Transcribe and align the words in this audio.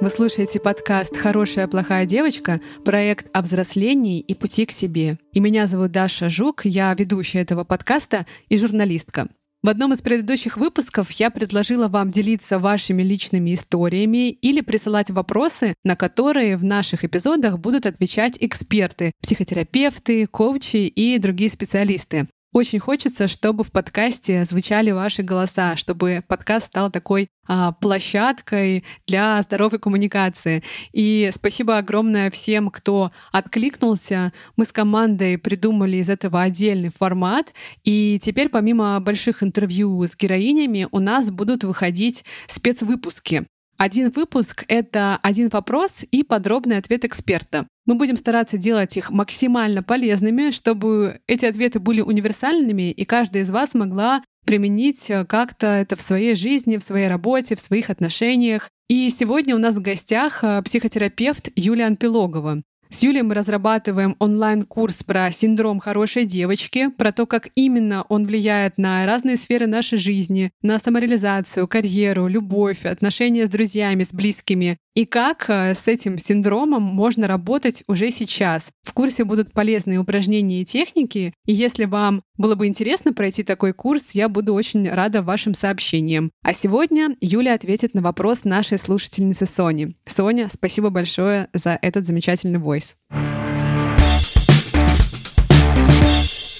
Вы 0.00 0.08
слушаете 0.08 0.60
подкаст 0.60 1.14
«Хорошая 1.14 1.68
плохая 1.68 2.06
девочка», 2.06 2.62
проект 2.86 3.26
о 3.34 3.42
взрослении 3.42 4.18
и 4.18 4.32
пути 4.32 4.64
к 4.64 4.72
себе. 4.72 5.18
И 5.34 5.40
меня 5.40 5.66
зовут 5.66 5.92
Даша 5.92 6.30
Жук, 6.30 6.64
я 6.64 6.94
ведущая 6.94 7.40
этого 7.40 7.64
подкаста 7.64 8.24
и 8.48 8.56
журналистка. 8.56 9.28
В 9.62 9.68
одном 9.68 9.92
из 9.92 10.00
предыдущих 10.00 10.56
выпусков 10.56 11.10
я 11.10 11.28
предложила 11.28 11.88
вам 11.88 12.10
делиться 12.10 12.58
вашими 12.58 13.02
личными 13.02 13.52
историями 13.52 14.30
или 14.30 14.62
присылать 14.62 15.10
вопросы, 15.10 15.74
на 15.84 15.96
которые 15.96 16.56
в 16.56 16.64
наших 16.64 17.04
эпизодах 17.04 17.58
будут 17.58 17.84
отвечать 17.84 18.38
эксперты, 18.40 19.12
психотерапевты, 19.20 20.26
коучи 20.26 20.78
и 20.78 21.18
другие 21.18 21.50
специалисты. 21.50 22.26
Очень 22.52 22.80
хочется, 22.80 23.28
чтобы 23.28 23.62
в 23.62 23.70
подкасте 23.70 24.44
звучали 24.44 24.90
ваши 24.90 25.22
голоса, 25.22 25.76
чтобы 25.76 26.24
подкаст 26.26 26.66
стал 26.66 26.90
такой 26.90 27.28
а, 27.46 27.70
площадкой 27.70 28.84
для 29.06 29.40
здоровой 29.42 29.78
коммуникации. 29.78 30.64
И 30.92 31.30
спасибо 31.32 31.78
огромное 31.78 32.28
всем, 32.32 32.70
кто 32.70 33.12
откликнулся. 33.30 34.32
Мы 34.56 34.64
с 34.64 34.72
командой 34.72 35.38
придумали 35.38 35.98
из 35.98 36.10
этого 36.10 36.42
отдельный 36.42 36.90
формат. 36.90 37.54
И 37.84 38.18
теперь 38.20 38.48
помимо 38.48 38.98
больших 38.98 39.44
интервью 39.44 40.02
с 40.02 40.16
героинями 40.16 40.88
у 40.90 40.98
нас 40.98 41.30
будут 41.30 41.62
выходить 41.62 42.24
спецвыпуски. 42.48 43.46
Один 43.80 44.10
выпуск— 44.10 44.66
это 44.68 45.18
один 45.22 45.48
вопрос 45.48 46.04
и 46.10 46.22
подробный 46.22 46.76
ответ 46.76 47.06
эксперта. 47.06 47.66
Мы 47.86 47.94
будем 47.94 48.18
стараться 48.18 48.58
делать 48.58 48.94
их 48.98 49.10
максимально 49.10 49.82
полезными, 49.82 50.50
чтобы 50.50 51.22
эти 51.26 51.46
ответы 51.46 51.78
были 51.80 52.02
универсальными, 52.02 52.90
и 52.90 53.06
каждая 53.06 53.42
из 53.42 53.50
вас 53.50 53.72
могла 53.72 54.22
применить 54.44 55.08
э, 55.08 55.24
как-то 55.24 55.66
это 55.66 55.96
в 55.96 56.02
своей 56.02 56.34
жизни, 56.34 56.76
в 56.76 56.82
своей 56.82 57.08
работе, 57.08 57.56
в 57.56 57.60
своих 57.60 57.88
отношениях. 57.88 58.68
И 58.90 59.08
сегодня 59.08 59.56
у 59.56 59.58
нас 59.58 59.76
в 59.76 59.80
гостях 59.80 60.44
э, 60.44 60.60
психотерапевт 60.62 61.48
Юлия 61.56 61.86
Анпилогова. 61.86 62.62
С 62.92 63.04
Юлей 63.04 63.22
мы 63.22 63.34
разрабатываем 63.34 64.16
онлайн-курс 64.18 65.04
про 65.04 65.30
синдром 65.30 65.78
хорошей 65.78 66.24
девочки, 66.24 66.88
про 66.88 67.12
то, 67.12 67.24
как 67.24 67.48
именно 67.54 68.04
он 68.08 68.26
влияет 68.26 68.78
на 68.78 69.06
разные 69.06 69.36
сферы 69.36 69.68
нашей 69.68 69.96
жизни, 69.96 70.50
на 70.60 70.80
самореализацию, 70.80 71.68
карьеру, 71.68 72.26
любовь, 72.26 72.84
отношения 72.84 73.46
с 73.46 73.48
друзьями, 73.48 74.02
с 74.02 74.12
близкими, 74.12 74.76
и 74.94 75.04
как 75.04 75.48
э, 75.48 75.74
с 75.74 75.86
этим 75.86 76.18
синдромом 76.18 76.82
можно 76.82 77.28
работать 77.28 77.84
уже 77.86 78.10
сейчас. 78.10 78.70
В 78.82 78.92
курсе 78.92 79.24
будут 79.24 79.52
полезные 79.52 79.98
упражнения 79.98 80.62
и 80.62 80.64
техники, 80.64 81.32
и 81.46 81.52
если 81.52 81.84
вам 81.84 82.22
было 82.36 82.54
бы 82.54 82.66
интересно 82.66 83.12
пройти 83.12 83.42
такой 83.42 83.72
курс, 83.72 84.10
я 84.12 84.28
буду 84.28 84.54
очень 84.54 84.88
рада 84.88 85.22
вашим 85.22 85.54
сообщениям. 85.54 86.30
А 86.42 86.52
сегодня 86.52 87.16
Юля 87.20 87.54
ответит 87.54 87.94
на 87.94 88.02
вопрос 88.02 88.44
нашей 88.44 88.78
слушательницы 88.78 89.46
Сони. 89.46 89.94
Соня, 90.06 90.48
спасибо 90.52 90.90
большое 90.90 91.48
за 91.52 91.78
этот 91.80 92.06
замечательный 92.06 92.58
войс. 92.58 92.96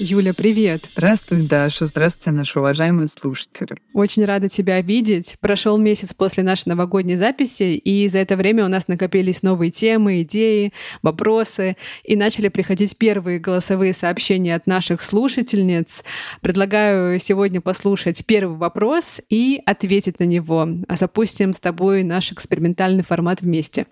Юля, 0.03 0.33
привет. 0.33 0.89
Здравствуй, 0.93 1.47
Даша. 1.47 1.85
Здравствуйте, 1.85 2.31
наши 2.31 2.59
уважаемые 2.59 3.07
слушатели. 3.07 3.77
Очень 3.93 4.25
рада 4.25 4.49
тебя 4.49 4.81
видеть. 4.81 5.37
Прошел 5.41 5.77
месяц 5.77 6.15
после 6.15 6.43
нашей 6.43 6.69
новогодней 6.69 7.17
записи, 7.17 7.77
и 7.77 8.09
за 8.09 8.21
это 8.21 8.37
время 8.37 8.65
у 8.65 8.69
нас 8.69 8.89
накопились 8.89 9.43
новые 9.43 9.71
темы, 9.71 10.23
идеи, 10.23 10.73
вопросы, 11.03 11.77
и 12.03 12.17
начали 12.17 12.49
приходить 12.49 12.97
первые 12.97 13.39
голосовые 13.39 13.93
сообщения 13.93 14.55
от 14.55 14.67
наших 14.67 15.03
слушательниц. 15.03 16.03
Предлагаю 16.41 17.19
сегодня 17.19 17.61
послушать 17.61 18.25
первый 18.25 18.57
вопрос 18.57 19.21
и 19.29 19.61
ответить 19.67 20.19
на 20.19 20.25
него. 20.25 20.67
А 20.89 20.97
запустим 20.97 21.53
с 21.53 21.61
тобой 21.61 22.05
наш 22.05 22.33
экспериментальный 22.33 23.05
формат 23.05 23.43
вместе. 23.43 23.87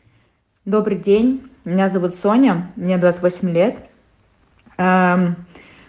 Добрый 0.65 0.97
день. 0.97 1.43
Меня 1.67 1.91
зовут 1.91 2.15
Соня, 2.15 2.73
мне 2.77 2.97
28 2.97 3.51
лет. 3.51 3.77
Эм, 4.79 5.37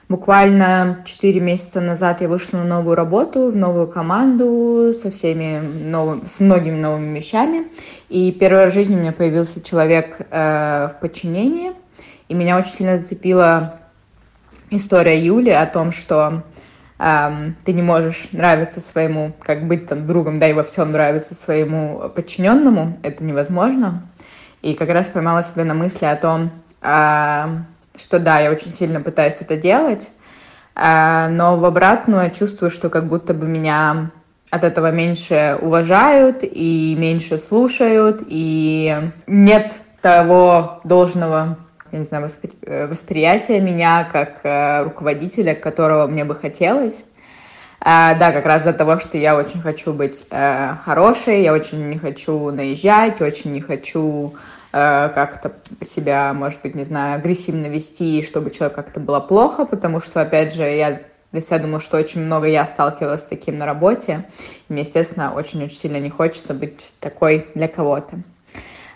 Буквально 0.09 1.03
4 1.06 1.40
месяца 1.40 1.81
назад 1.81 2.22
я 2.22 2.30
вышла 2.30 2.58
на 2.58 2.64
новую 2.64 2.96
работу, 2.96 3.52
в 3.52 3.56
новую 3.56 3.88
команду 3.88 4.92
со 4.92 5.12
всеми 5.12 5.59
новыми, 5.59 6.25
с 6.25 6.40
многими 6.40 6.81
новыми 6.81 7.20
вещами. 7.20 7.68
И 8.09 8.31
первый 8.31 8.64
раз 8.64 8.72
в 8.72 8.74
жизни 8.74 8.96
у 8.96 9.00
меня 9.00 9.12
появился 9.12 9.62
человек 9.62 10.20
э, 10.31 10.88
в 10.88 11.00
подчинении. 11.00 11.74
И 12.28 12.34
меня 12.34 12.58
очень 12.58 12.72
сильно 12.72 12.97
зацепила 12.97 13.75
история 14.72 15.24
Юли 15.24 15.52
о 15.52 15.68
том, 15.68 15.92
что 15.92 16.41
э, 16.97 17.30
ты 17.64 17.74
не 17.74 17.84
можешь 17.84 18.30
нравиться 18.31 18.81
своему, 18.81 19.34
как 19.40 19.68
быть 19.68 19.86
там 19.86 20.08
другом, 20.08 20.40
да 20.40 20.50
и 20.50 20.53
во 20.53 20.64
всем 20.64 20.91
нравиться 20.91 21.36
своему 21.36 22.09
подчиненному. 22.16 22.97
Это 23.03 23.24
невозможно. 23.24 24.09
И 24.64 24.74
как 24.74 24.90
раз 24.90 25.09
поймала 25.09 25.44
себя 25.44 25.66
на 25.66 25.76
мысли 25.76 26.06
о 26.06 26.16
том, 26.16 26.50
э, 26.81 27.46
что 28.00 28.20
да, 28.20 28.40
я 28.40 28.52
очень 28.52 28.72
сильно 28.72 29.02
пытаюсь 29.02 29.42
это 29.42 29.58
делать, 29.58 30.10
а, 30.76 31.28
но 31.30 31.58
в 31.58 31.66
обратную 31.66 32.24
я 32.24 32.30
чувствую, 32.30 32.70
что 32.70 32.90
как 32.90 33.08
будто 33.08 33.34
бы 33.34 33.46
меня 33.46 34.12
от 34.50 34.64
этого 34.64 34.92
меньше 34.92 35.58
уважают 35.62 36.40
и 36.42 36.96
меньше 36.98 37.38
слушают, 37.38 38.24
и 38.28 39.12
нет 39.28 39.80
того 40.02 40.82
должного 40.84 41.58
я 41.92 42.00
не 42.00 42.06
знаю, 42.06 42.24
воспри... 42.24 42.52
восприятия 42.88 43.59
меня 43.59 44.08
как 44.12 44.42
э, 44.44 44.84
руководителя, 44.84 45.56
которого 45.56 46.06
мне 46.06 46.24
бы 46.24 46.36
хотелось. 46.36 47.04
А, 47.82 48.14
да, 48.14 48.32
как 48.32 48.46
раз 48.46 48.62
из-за 48.62 48.74
того, 48.74 49.00
что 49.00 49.18
я 49.18 49.36
очень 49.36 49.59
хочу 49.59 49.92
быть 49.94 50.24
э, 50.30 50.76
хорошей, 50.86 51.42
я 51.42 51.52
очень 51.52 51.90
не 51.90 51.98
хочу 51.98 52.52
наезжать, 52.52 53.22
очень 53.22 53.54
не 53.54 53.62
хочу 53.62 54.36
Э, 54.36 54.59
как-то 54.72 55.53
себя, 55.81 56.34
может 56.34 56.62
быть, 56.62 56.75
не 56.75 56.84
знаю, 56.84 57.16
агрессивно 57.16 57.68
вести, 57.68 58.24
чтобы 58.24 58.52
человек 58.52 58.75
как-то 58.75 59.00
было 59.00 59.19
плохо, 59.19 59.66
потому 59.66 60.00
что, 60.00 60.22
опять 60.22 60.53
же, 60.53 60.63
я 60.63 61.02
для 61.31 61.41
себя 61.41 61.59
думаю, 61.59 61.80
что 61.80 61.97
очень 61.97 62.22
много 62.22 62.47
я 62.47 62.66
сталкивалась 62.66 63.22
с 63.22 63.25
таким 63.25 63.58
на 63.58 63.66
работе. 63.66 64.25
И 64.68 64.74
мне, 64.74 64.81
естественно, 64.81 65.34
очень-очень 65.34 65.78
сильно 65.78 66.00
не 66.00 66.09
хочется 66.09 66.53
быть 66.53 66.91
такой 67.00 67.47
для 67.56 67.68
кого-то. 67.68 68.19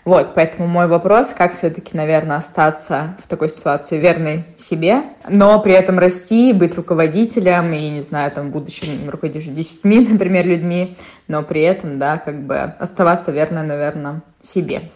Вот, 0.04 0.34
поэтому 0.34 0.68
мой 0.68 0.86
вопрос, 0.86 1.32
как 1.32 1.54
все-таки, 1.54 1.96
наверное, 1.96 2.36
остаться 2.36 3.16
в 3.18 3.26
такой 3.26 3.48
ситуации 3.48 3.98
верной 3.98 4.44
себе, 4.54 5.02
но 5.26 5.58
при 5.60 5.72
этом 5.72 5.98
расти, 5.98 6.52
быть 6.52 6.74
руководителем 6.74 7.72
и, 7.72 7.88
не 7.88 8.02
знаю, 8.02 8.30
там, 8.30 8.48
в 8.48 8.52
будущем 8.52 9.54
десятьми, 9.54 10.06
например, 10.10 10.46
людьми, 10.46 10.98
но 11.26 11.42
при 11.42 11.62
этом, 11.62 11.98
да, 11.98 12.18
как 12.18 12.42
бы 12.42 12.56
оставаться 12.56 13.30
верной, 13.30 13.62
наверное, 13.62 14.20
себе. 14.42 14.90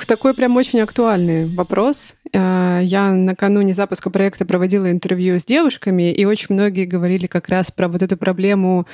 Ух, 0.00 0.06
такой 0.06 0.32
прям 0.32 0.56
очень 0.56 0.80
актуальный 0.80 1.44
вопрос. 1.44 2.16
Э, 2.32 2.80
я 2.82 3.12
накануне 3.12 3.74
запуска 3.74 4.08
проекта 4.08 4.46
проводила 4.46 4.90
интервью 4.90 5.38
с 5.38 5.44
девушками, 5.44 6.10
и 6.10 6.24
очень 6.24 6.46
многие 6.54 6.86
говорили 6.86 7.26
как 7.26 7.50
раз 7.50 7.70
про 7.70 7.86
вот 7.86 8.00
эту 8.00 8.16
проблему 8.16 8.86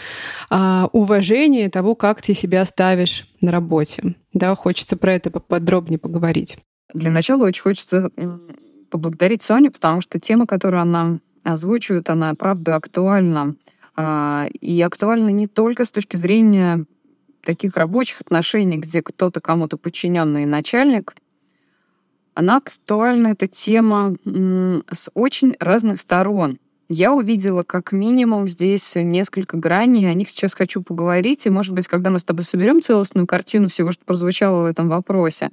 а, 0.51 0.89
уважения 0.93 1.71
того, 1.71 1.95
как 1.95 2.23
ты 2.23 2.35
себя 2.35 2.65
ставишь 2.65 3.29
на 3.41 3.53
работе. 3.53 4.17
Да, 4.33 4.53
хочется 4.57 4.97
про 4.97 5.15
это 5.15 5.31
поподробнее 5.31 6.01
поговорить. 6.01 6.59
Для 6.93 7.13
начала 7.13 7.45
очень 7.45 7.63
хочется 7.63 8.11
поблагодарить 8.91 9.43
Соню, 9.43 9.71
потому 9.71 10.01
что 10.01 10.19
тема, 10.19 10.49
которую 10.49 10.83
она 10.83 11.21
озвучивает, 11.45 12.11
она 12.11 12.35
правда 12.35 12.75
актуальна. 12.75 13.55
А, 13.95 14.49
и 14.61 14.83
актуальна 14.83 15.29
не 15.29 15.47
только 15.47 15.85
с 15.85 15.93
точки 15.93 16.17
зрения 16.17 16.85
таких 17.47 17.77
рабочих 17.77 18.21
отношений, 18.21 18.77
где 18.77 19.01
кто-то 19.01 19.41
кому-то 19.41 19.79
подчиненный 19.79 20.45
начальник, 20.45 21.15
она 22.35 22.59
актуальна, 22.59 23.29
эта 23.29 23.47
тема, 23.47 24.15
с 24.93 25.09
очень 25.15 25.57
разных 25.59 26.01
сторон. 26.01 26.59
Я 26.89 27.15
увидела 27.15 27.63
как 27.63 27.93
минимум 27.93 28.49
здесь 28.49 28.95
несколько 28.95 29.57
граней, 29.57 30.11
о 30.11 30.15
них 30.15 30.29
сейчас 30.29 30.55
хочу 30.55 30.83
поговорить, 30.83 31.47
и, 31.47 31.51
может 31.51 31.73
быть, 31.73 31.89
когда 31.89 32.11
мы 32.11 32.19
с 32.19 32.25
тобой 32.25 32.45
соберем 32.45 32.83
целостную 32.83 33.27
картину 33.27 33.69
всего, 33.69 33.91
что 33.91 34.05
прозвучало 34.05 34.63
в 34.63 34.67
этом 34.67 34.89
вопросе, 34.89 35.51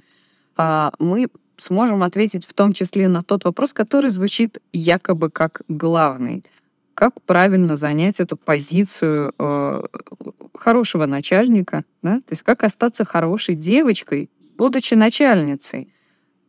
а, 0.58 0.92
мы 1.00 1.28
сможем 1.58 2.04
ответить 2.04 2.46
в 2.46 2.54
том 2.54 2.74
числе 2.74 3.08
на 3.08 3.24
тот 3.24 3.46
вопрос, 3.46 3.72
который 3.72 4.10
звучит 4.10 4.58
якобы 4.74 5.30
как 5.30 5.62
главный— 5.70 6.44
как 6.96 7.22
правильно 7.24 7.76
занять 7.76 8.20
эту 8.20 8.38
позицию 8.38 9.34
э, 9.38 9.82
хорошего 10.54 11.06
начальника, 11.06 11.86
да? 12.02 12.18
то 12.18 12.32
есть 12.32 12.44
как 12.44 12.64
остаться 12.64 13.06
хорошей 13.06 13.56
девочкой, 13.56 14.30
будучи 14.58 14.94
начальницей. 14.94 15.94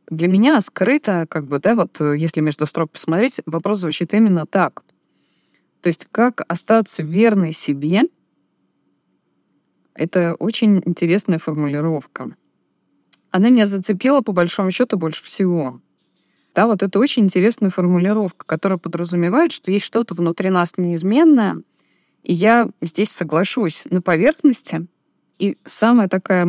Для 0.09 0.29
меня 0.29 0.61
скрыто, 0.61 1.27
как 1.29 1.47
бы, 1.47 1.59
да, 1.59 1.75
вот 1.75 2.01
э, 2.01 2.15
если 2.19 2.41
между 2.41 2.67
строк 2.67 2.93
посмотреть, 2.93 3.41
вопрос 3.47 3.79
звучит 3.79 4.13
именно 4.13 4.45
так. 4.45 4.85
То 5.81 5.89
есть 5.89 6.07
как 6.11 6.45
остаться 6.47 7.03
верной 7.03 7.53
себе, 7.53 8.03
это 9.95 10.35
очень 10.35 10.83
интересная 10.85 11.39
формулировка. 11.39 12.37
Она 13.31 13.49
меня 13.51 13.67
зацепила, 13.67 14.21
по 14.21 14.33
большому 14.33 14.71
счету, 14.71 14.99
больше 14.99 15.25
всего. 15.25 15.81
Да, 16.55 16.69
вот 16.69 16.83
это 16.85 16.99
очень 17.01 17.25
интересная 17.25 17.71
формулировка, 17.71 18.47
которая 18.47 18.79
подразумевает, 18.79 19.51
что 19.51 19.73
есть 19.73 19.85
что-то 19.85 20.15
внутри 20.15 20.51
нас 20.51 20.75
неизменное, 20.77 21.63
И 22.23 22.33
я 22.33 22.71
здесь 22.81 23.11
соглашусь 23.11 23.85
на 23.91 24.01
поверхности. 24.01 24.87
И 25.39 25.59
самая 25.65 26.09
такая 26.09 26.49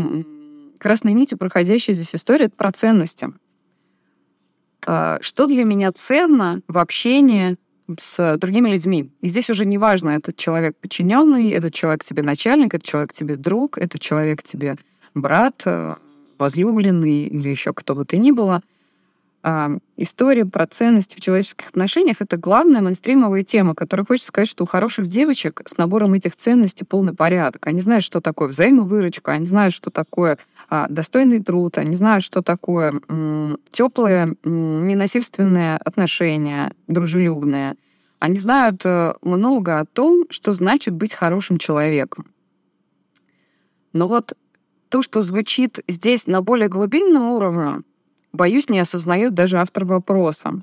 красной 0.78 1.14
нитью 1.14 1.38
проходящая 1.38 1.96
здесь 1.96 2.14
история— 2.14 2.46
это 2.48 2.56
про 2.56 2.72
ценности. 2.72 3.34
А, 4.86 5.18
что 5.22 5.48
для 5.48 5.66
меня 5.66 5.92
ценно 5.92 6.62
в 6.68 6.78
общении 6.78 7.58
с 8.00 8.38
другими 8.38 8.70
людьми. 8.70 9.12
И 9.22 9.28
здесь 9.28 9.50
уже 9.50 9.66
не 9.66 9.80
важно, 9.80 10.12
этот 10.12 10.38
человек 10.38 10.78
подчиненный, 10.78 11.50
этот 11.50 11.74
человек 11.74 12.04
тебе 12.04 12.22
начальник, 12.22 12.74
этот 12.74 12.84
человек 12.84 13.12
тебе 13.12 13.36
друг, 13.36 13.78
этот 13.80 14.02
человек 14.02 14.44
тебе 14.44 14.76
брат, 15.16 15.64
э, 15.66 15.96
возлюбленный 16.38 17.24
или 17.24 17.50
еще 17.50 17.74
кто 17.74 17.96
бы 17.96 18.06
то 18.06 18.18
ни 18.18 18.32
было— 18.32 18.62
а, 19.48 19.78
история 19.96 20.44
про 20.44 20.66
ценности 20.66 21.18
в 21.18 21.22
человеческих 21.22 21.68
отношениях— 21.68 22.18
это 22.20 22.36
главная 22.36 22.82
мейнстримовая 22.82 23.44
тема, 23.44 23.76
которая 23.76 24.04
хочется 24.04 24.30
сказать, 24.30 24.48
что 24.48 24.64
у 24.64 24.68
хороших 24.68 25.06
девочек 25.06 25.62
с 25.68 25.78
набором 25.78 26.16
этих 26.16 26.36
ценностей 26.36 26.84
полный 26.84 27.14
порядок. 27.14 27.68
Они 27.68 27.80
знают, 27.80 28.04
что 28.04 28.22
такое 28.22 28.48
взаимовыручка, 28.48 29.34
они 29.34 29.46
знают, 29.46 29.76
что 29.76 29.92
такое 29.92 30.40
а, 30.68 30.88
достойный 30.90 31.44
труд, 31.44 31.78
они 31.78 31.96
знают, 31.96 32.24
что 32.24 32.42
такое 32.42 33.00
теплые, 33.70 34.36
ненасильственные 34.44 35.78
отношения, 35.78 36.74
дружелюбные. 36.88 37.76
Они 38.18 38.40
знают 38.40 38.82
э, 38.84 39.14
много 39.22 39.80
о 39.80 39.86
том, 39.86 40.26
что 40.32 40.54
значит 40.56 40.96
быть 40.96 41.14
хорошим 41.14 41.60
человеком. 41.60 42.26
Но 43.94 44.08
вот 44.08 44.34
то, 44.90 45.04
что 45.04 45.22
звучит 45.22 45.82
здесь 45.88 46.26
на 46.26 46.42
более 46.42 46.68
глубинном 46.68 47.30
уровне, 47.30 47.84
боюсь, 48.36 48.70
не 48.70 48.80
осознает 48.80 49.34
даже 49.34 49.58
автор 49.58 49.86
вопроса. 49.86 50.62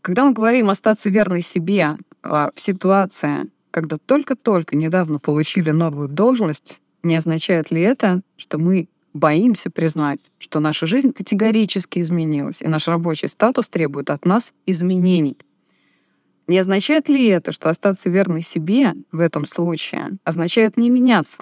Когда 0.00 0.24
мы 0.24 0.32
говорим 0.32 0.70
остаться 0.70 1.10
верной 1.10 1.42
себе 1.42 1.98
а, 2.22 2.50
в 2.54 2.60
ситуации, 2.60 3.50
когда 3.70 3.98
только-только 3.98 4.76
недавно 4.76 5.18
получили 5.18 5.70
новую 5.70 6.08
должность, 6.08 6.80
не 7.02 7.16
означает 7.16 7.70
ли 7.70 7.82
это, 7.82 8.22
что 8.36 8.58
мы 8.58 8.88
боимся 9.12 9.70
признать, 9.70 10.20
что 10.38 10.60
наша 10.60 10.86
жизнь 10.86 11.12
категорически 11.12 11.98
изменилась, 11.98 12.62
и 12.62 12.68
наш 12.68 12.88
рабочий 12.88 13.28
статус 13.28 13.68
требует 13.68 14.10
от 14.10 14.24
нас 14.24 14.52
изменений? 14.66 15.36
Не 16.46 16.58
означает 16.58 17.08
ли 17.08 17.26
это, 17.26 17.52
что 17.52 17.68
остаться 17.68 18.08
верной 18.08 18.40
себе 18.40 18.94
в 19.12 19.20
этом 19.20 19.46
случае 19.46 20.18
означает 20.24 20.78
не 20.78 20.88
меняться, 20.88 21.38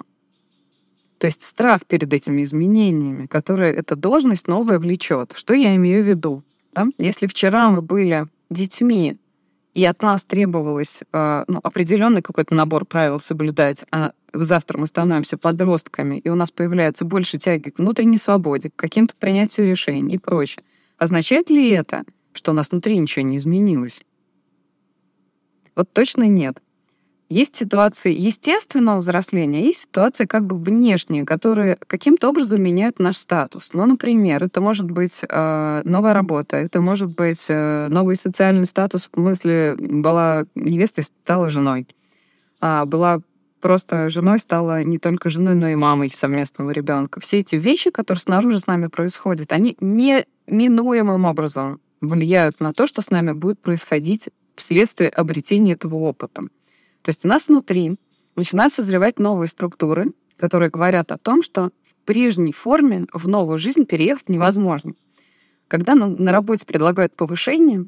то 1.17 1.25
есть 1.25 1.43
страх 1.43 1.85
перед 1.85 2.13
этими 2.13 2.43
изменениями, 2.43 3.25
которые 3.25 3.73
эта 3.73 3.95
должность 3.95 4.47
новая 4.47 4.79
влечет. 4.79 5.33
Что 5.35 5.53
я 5.53 5.75
имею 5.75 6.03
в 6.03 6.07
виду? 6.07 6.43
Да? 6.73 6.85
Если 6.97 7.27
вчера 7.27 7.69
мы 7.69 7.81
были 7.81 8.27
детьми, 8.49 9.17
и 9.73 9.85
от 9.85 10.01
нас 10.01 10.25
требовалось 10.25 11.01
э, 11.13 11.43
ну, 11.47 11.59
определенный 11.61 12.21
какой-то 12.21 12.55
набор 12.55 12.85
правил 12.85 13.19
соблюдать, 13.19 13.83
а 13.91 14.11
завтра 14.33 14.79
мы 14.79 14.87
становимся 14.87 15.37
подростками, 15.37 16.17
и 16.17 16.29
у 16.29 16.35
нас 16.35 16.49
появляется 16.49 17.05
больше 17.05 17.37
тяги 17.37 17.69
к 17.69 17.79
внутренней 17.79 18.17
свободе, 18.17 18.69
к 18.69 18.75
каким-то 18.75 19.15
принятию 19.15 19.69
решений 19.69 20.15
и 20.15 20.17
прочее. 20.17 20.63
Означает 20.97 21.49
ли 21.49 21.69
это, 21.69 22.03
что 22.33 22.51
у 22.51 22.53
нас 22.55 22.71
внутри 22.71 22.97
ничего 22.97 23.23
не 23.25 23.37
изменилось? 23.37 24.03
Вот 25.75 25.91
точно 25.93 26.27
нет. 26.27 26.59
Есть 27.29 27.57
ситуации 27.57 28.13
естественного 28.17 28.99
взросления, 28.99 29.65
есть 29.65 29.81
ситуации 29.81 30.25
как 30.25 30.45
бы 30.45 30.57
внешние, 30.57 31.25
которые 31.25 31.75
каким-то 31.75 32.29
образом 32.29 32.61
меняют 32.61 32.99
наш 32.99 33.17
статус. 33.17 33.71
Ну, 33.73 33.85
например, 33.85 34.45
это 34.45 34.61
может 34.61 34.89
быть 34.89 35.21
э, 35.27 35.81
новая 35.83 36.13
работа, 36.13 36.55
это 36.55 36.79
может 36.79 37.13
быть 37.13 37.45
э, 37.49 37.87
новый 37.89 38.15
социальный 38.15 38.65
статус, 38.65 39.09
в 39.11 39.19
смысле 39.19 39.75
была 39.77 40.45
невестой, 40.55 41.03
стала 41.03 41.49
женой. 41.49 41.85
А, 42.61 42.85
была 42.85 43.19
просто 43.59 44.07
женой, 44.07 44.39
стала 44.39 44.83
не 44.83 44.97
только 44.97 45.29
женой, 45.29 45.55
но 45.55 45.67
и 45.67 45.75
мамой 45.75 46.09
совместного 46.09 46.71
ребенка. 46.71 47.19
Все 47.19 47.39
эти 47.39 47.57
вещи, 47.57 47.89
которые 47.89 48.21
снаружи 48.21 48.59
с 48.59 48.67
нами 48.67 48.87
происходят, 48.87 49.51
они 49.51 49.75
неминуемым 49.81 51.25
образом 51.25 51.81
влияют 51.99 52.61
на 52.61 52.71
то, 52.71 52.87
что 52.87 53.01
с 53.01 53.09
нами 53.09 53.33
будет 53.33 53.59
происходить 53.59 54.29
вследствие 54.55 55.09
обретения 55.09 55.73
этого 55.73 55.95
опыта. 55.95 56.43
То 57.01 57.09
есть 57.09 57.25
у 57.25 57.27
нас 57.27 57.47
внутри 57.47 57.97
начинают 58.35 58.73
созревать 58.73 59.19
новые 59.19 59.47
структуры, 59.47 60.13
которые 60.37 60.69
говорят 60.69 61.11
о 61.11 61.17
том, 61.17 61.41
что 61.41 61.71
в 61.83 61.95
прежней 62.05 62.53
форме 62.53 63.07
в 63.11 63.27
новую 63.27 63.57
жизнь 63.57 63.85
переехать 63.85 64.29
невозможно. 64.29 64.93
Когда 65.67 65.95
на, 65.95 66.07
на 66.07 66.31
работе 66.31 66.65
предлагают 66.65 67.15
повышение, 67.15 67.87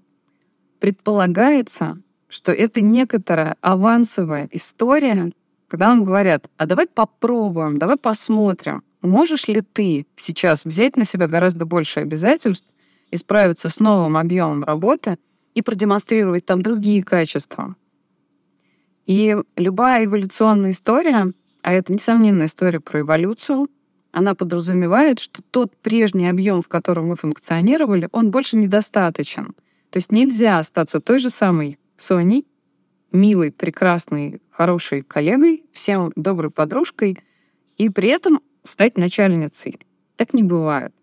предполагается, 0.79 2.01
что 2.27 2.51
это 2.51 2.81
некоторая 2.81 3.55
авансовая 3.61 4.49
история, 4.51 5.31
когда 5.67 5.89
нам 5.89 6.03
говорят, 6.03 6.49
а 6.57 6.65
давай 6.65 6.87
попробуем, 6.87 7.77
давай 7.77 7.97
посмотрим, 7.97 8.83
можешь 9.01 9.47
ли 9.47 9.61
ты 9.61 10.07
сейчас 10.15 10.65
взять 10.65 10.97
на 10.97 11.05
себя 11.05 11.27
гораздо 11.27 11.65
больше 11.65 11.99
обязательств 12.01 12.67
и 13.11 13.17
справиться 13.17 13.69
с 13.69 13.79
новым 13.79 14.17
объемом 14.17 14.63
работы 14.63 15.17
и 15.53 15.61
продемонстрировать 15.61 16.45
там 16.45 16.61
другие 16.61 17.03
качества, 17.03 17.75
и 19.09 19.35
любая 19.55 20.05
эволюционная 20.05 20.69
история, 20.69 21.33
а 21.63 21.73
это, 21.73 21.91
несомненно, 21.91 22.45
история 22.45 22.79
про 22.79 22.99
эволюцию, 22.99 23.67
она 24.11 24.35
подразумевает, 24.35 25.17
что 25.17 25.41
тот 25.49 25.75
прежний 25.77 26.29
объем, 26.29 26.61
в 26.61 26.67
котором 26.67 27.07
мы 27.07 27.15
функционировали, 27.15 28.07
он 28.11 28.29
больше 28.29 28.55
недостаточен. 28.55 29.55
То 29.89 29.97
есть 29.97 30.11
нельзя 30.11 30.59
остаться 30.59 30.99
той 30.99 31.17
же 31.17 31.31
самой 31.31 31.79
Соней, 31.97 32.45
милой, 33.11 33.51
прекрасной, 33.51 34.43
хорошей 34.51 35.01
коллегой, 35.01 35.63
всем 35.73 36.11
доброй 36.15 36.51
подружкой, 36.51 37.17
и 37.77 37.89
при 37.89 38.09
этом 38.09 38.41
стать 38.63 38.95
начальницей. 38.95 39.79
Так 40.17 40.35
не 40.35 40.43
бывает. 40.43 40.93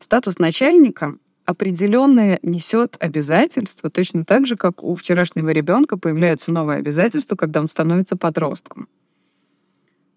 Статус 0.00 0.40
начальника 0.40 1.16
определенное 1.46 2.38
несет 2.42 2.96
обязательство, 3.00 3.88
точно 3.88 4.24
так 4.24 4.46
же, 4.46 4.56
как 4.56 4.82
у 4.82 4.94
вчерашнего 4.94 5.48
ребенка 5.50 5.96
появляется 5.96 6.52
новое 6.52 6.76
обязательство, 6.76 7.36
когда 7.36 7.60
он 7.60 7.68
становится 7.68 8.16
подростком. 8.16 8.88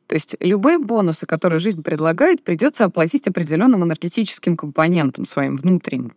То 0.07 0.15
есть 0.15 0.35
любые 0.39 0.79
бонусы, 0.79 1.27
которые 1.27 1.59
жизнь 1.59 1.83
предлагает, 1.83 2.43
придется 2.43 2.85
оплатить 2.85 3.27
определенным 3.27 3.83
энергетическим 3.83 4.57
компонентом 4.57 5.25
своим 5.25 5.55
внутренним. 5.55 6.15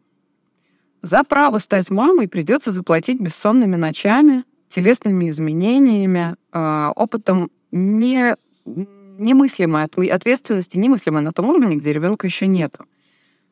За 1.02 1.24
право 1.24 1.58
стать 1.58 1.90
мамой 1.90 2.26
придется 2.26 2.72
заплатить 2.72 3.20
бессонными 3.20 3.76
ночами, 3.76 4.44
телесными 4.68 5.28
изменениями, 5.28 6.36
а, 6.52 6.92
опытом 6.96 7.50
не, 7.70 8.34
немыслимой 8.64 9.84
ответственности, 9.84 10.78
немыслимой 10.78 11.20
на 11.20 11.32
том 11.32 11.50
уровне, 11.50 11.76
где 11.76 11.92
ребенка 11.92 12.26
еще 12.26 12.46
нету. 12.46 12.86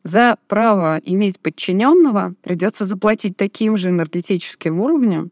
За 0.03 0.37
право 0.49 0.99
иметь 1.03 1.41
подчиненного 1.41 2.35
придется 2.43 2.85
заплатить 2.85 3.37
таким 3.37 3.77
же 3.77 3.91
энергетическим 3.91 4.81
уровнем, 4.81 5.31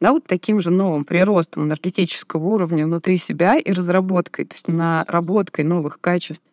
да, 0.00 0.12
вот 0.12 0.24
таким 0.26 0.60
же 0.60 0.70
новым 0.70 1.04
приростом 1.04 1.64
энергетического 1.64 2.42
уровня 2.46 2.86
внутри 2.86 3.18
себя 3.18 3.58
и 3.58 3.70
разработкой, 3.72 4.46
то 4.46 4.54
есть 4.54 4.68
наработкой 4.68 5.64
новых 5.64 6.00
качеств 6.00 6.46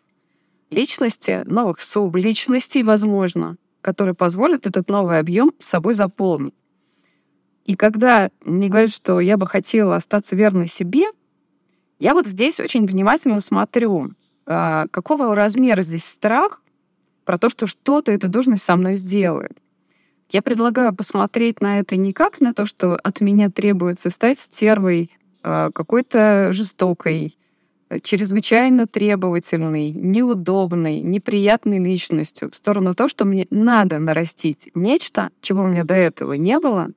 личности, 0.69 1.43
новых 1.45 1.81
субличностей, 1.81 2.83
возможно, 2.83 3.55
которые 3.81 4.15
позволят 4.15 4.65
этот 4.65 4.89
новый 4.89 5.19
объем 5.19 5.53
собой 5.59 5.93
заполнить. 5.93 6.55
И 7.63 7.75
когда 7.75 8.31
мне 8.43 8.67
говорят, 8.69 8.91
что 8.91 9.19
я 9.19 9.37
бы 9.37 9.47
хотела 9.47 9.95
остаться 9.95 10.35
верной 10.35 10.67
себе, 10.67 11.05
я 11.99 12.13
вот 12.13 12.27
здесь 12.27 12.59
очень 12.59 12.85
внимательно 12.85 13.39
смотрю, 13.39 14.11
а, 14.45 14.87
какого 14.91 15.35
размера 15.35 15.81
здесь 15.81 16.05
страх, 16.05 16.61
про 17.27 17.37
то, 17.37 17.49
что 17.49 17.67
что-то 17.67 18.13
эта 18.13 18.29
должность 18.29 18.63
со 18.63 18.77
мной 18.77 18.95
сделает. 18.95 19.51
Я 20.29 20.41
предлагаю 20.41 20.95
посмотреть 20.95 21.59
на 21.61 21.79
это 21.79 21.97
не 21.97 22.13
как 22.13 22.39
на 22.39 22.53
то, 22.53 22.65
что 22.65 22.95
от 22.95 23.19
меня 23.19 23.51
требуется 23.51 24.09
стать 24.09 24.39
стервой, 24.39 25.11
а, 25.43 25.69
какой-то 25.71 26.53
жестокой, 26.53 27.37
чрезвычайно 28.01 28.87
требовательной, 28.87 29.91
неудобной, 29.91 31.01
неприятной 31.01 31.79
личностью, 31.79 32.49
в 32.49 32.55
сторону 32.55 32.95
того, 32.95 33.09
что 33.09 33.25
мне 33.25 33.45
надо 33.49 33.99
нарастить 33.99 34.71
нечто, 34.73 35.29
чего 35.41 35.63
у 35.63 35.67
меня 35.67 35.83
до 35.83 35.95
этого 35.95 36.33
не 36.33 36.59
было, 36.59 36.91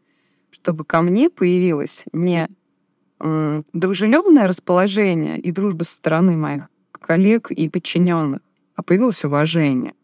чтобы 0.52 0.84
ко 0.84 1.02
мне 1.02 1.28
появилось 1.28 2.04
не 2.12 2.48
дружелюбное 3.72 4.46
расположение 4.46 5.38
и 5.38 5.50
дружба 5.50 5.82
со 5.82 5.96
стороны 5.96 6.36
моих 6.36 6.68
коллег 6.92 7.50
и 7.50 7.68
подчиненных, 7.68 8.40
а 8.76 8.82
появилось 8.82 9.24
уважение. 9.24 9.94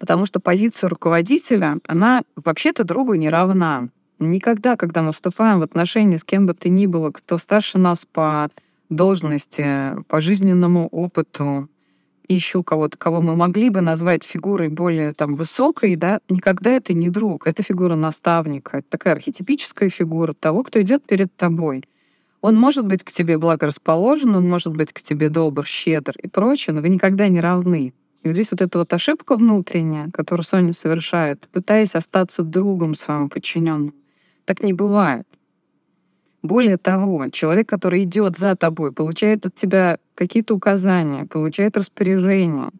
Потому 0.00 0.24
что 0.24 0.40
позиция 0.40 0.88
руководителя, 0.88 1.78
она 1.86 2.22
вообще-то 2.34 2.84
другу 2.84 3.14
не 3.14 3.28
равна. 3.28 3.90
Никогда, 4.18 4.76
когда 4.76 5.02
мы 5.02 5.12
вступаем 5.12 5.60
в 5.60 5.62
отношения 5.62 6.18
с 6.18 6.24
кем 6.24 6.46
бы 6.46 6.54
то 6.54 6.70
ни 6.70 6.86
было, 6.86 7.10
кто 7.10 7.36
старше 7.36 7.78
нас 7.78 8.06
по 8.06 8.48
должности, 8.88 10.02
по 10.08 10.22
жизненному 10.22 10.88
опыту, 10.88 11.68
еще 12.28 12.62
кого-то, 12.62 12.96
кого 12.96 13.20
мы 13.20 13.36
могли 13.36 13.68
бы 13.68 13.82
назвать 13.82 14.24
фигурой 14.24 14.68
более 14.68 15.12
там 15.12 15.34
высокой, 15.34 15.96
да, 15.96 16.20
никогда 16.30 16.70
это 16.70 16.94
не 16.94 17.10
друг, 17.10 17.46
это 17.46 17.62
фигура 17.62 17.94
наставника, 17.94 18.78
это 18.78 18.88
такая 18.88 19.14
архетипическая 19.14 19.90
фигура 19.90 20.32
того, 20.32 20.62
кто 20.62 20.80
идет 20.80 21.04
перед 21.04 21.34
тобой. 21.36 21.84
Он 22.40 22.56
может 22.56 22.86
быть 22.86 23.04
к 23.04 23.12
тебе 23.12 23.36
благорасположен, 23.36 24.34
он 24.34 24.48
может 24.48 24.74
быть 24.74 24.94
к 24.94 25.02
тебе 25.02 25.28
добр, 25.28 25.66
щедр 25.66 26.14
и 26.22 26.26
прочее, 26.26 26.72
но 26.72 26.80
вы 26.80 26.88
никогда 26.88 27.28
не 27.28 27.40
равны. 27.40 27.92
И 28.22 28.28
вот 28.28 28.34
здесь 28.34 28.50
вот 28.50 28.60
эта 28.60 28.78
вот 28.78 28.92
ошибка 28.92 29.36
внутренняя, 29.36 30.10
которую 30.10 30.44
Соня 30.44 30.72
совершает, 30.72 31.48
пытаясь 31.48 31.94
остаться 31.94 32.42
другом 32.42 32.94
своему 32.94 33.28
подчиненному, 33.28 33.92
так 34.44 34.62
не 34.62 34.72
бывает. 34.72 35.26
Более 36.42 36.76
того, 36.76 37.28
человек, 37.28 37.68
который 37.68 38.04
идет 38.04 38.38
за 38.38 38.56
тобой, 38.56 38.92
получает 38.92 39.46
от 39.46 39.54
тебя 39.54 39.98
какие-то 40.14 40.54
указания, 40.54 41.26
получает 41.26 41.76
распоряжения, 41.76 42.70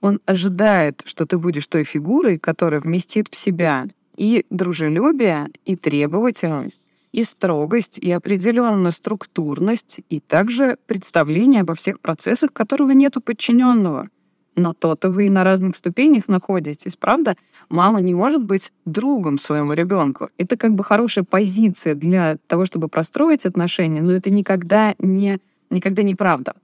он 0.00 0.20
ожидает, 0.26 1.02
что 1.04 1.26
ты 1.26 1.38
будешь 1.38 1.66
той 1.66 1.84
фигурой, 1.84 2.38
которая 2.38 2.80
вместит 2.80 3.28
в 3.30 3.36
себя 3.36 3.86
и 4.16 4.44
дружелюбие, 4.50 5.48
и 5.64 5.76
требовательность, 5.76 6.80
и 7.12 7.24
строгость, 7.24 7.98
и 7.98 8.10
определенную 8.10 8.92
структурность, 8.92 10.00
и 10.08 10.20
также 10.20 10.76
представление 10.86 11.62
обо 11.62 11.74
всех 11.74 12.00
процессах, 12.00 12.52
которого 12.52 12.90
нет 12.90 13.16
у 13.16 13.20
подчиненного. 13.20 14.08
Но 14.56 14.72
то-то 14.72 15.10
вы 15.10 15.28
на 15.28 15.44
разных 15.44 15.76
ступенях 15.76 16.28
находитесь, 16.28 16.96
правда? 16.96 17.36
Мама 17.68 18.00
не 18.00 18.14
может 18.14 18.42
быть 18.42 18.72
другом 18.86 19.38
своему 19.38 19.74
ребенку. 19.74 20.30
Это 20.38 20.56
как 20.56 20.74
бы 20.74 20.82
хорошая 20.82 21.24
позиция 21.24 21.94
для 21.94 22.38
того, 22.46 22.64
чтобы 22.64 22.88
простроить 22.88 23.44
отношения, 23.44 24.00
но 24.00 24.12
это 24.12 24.30
никогда 24.30 24.94
не, 24.98 25.40
никогда 25.68 26.02
не 26.02 26.14
правда. 26.14 26.54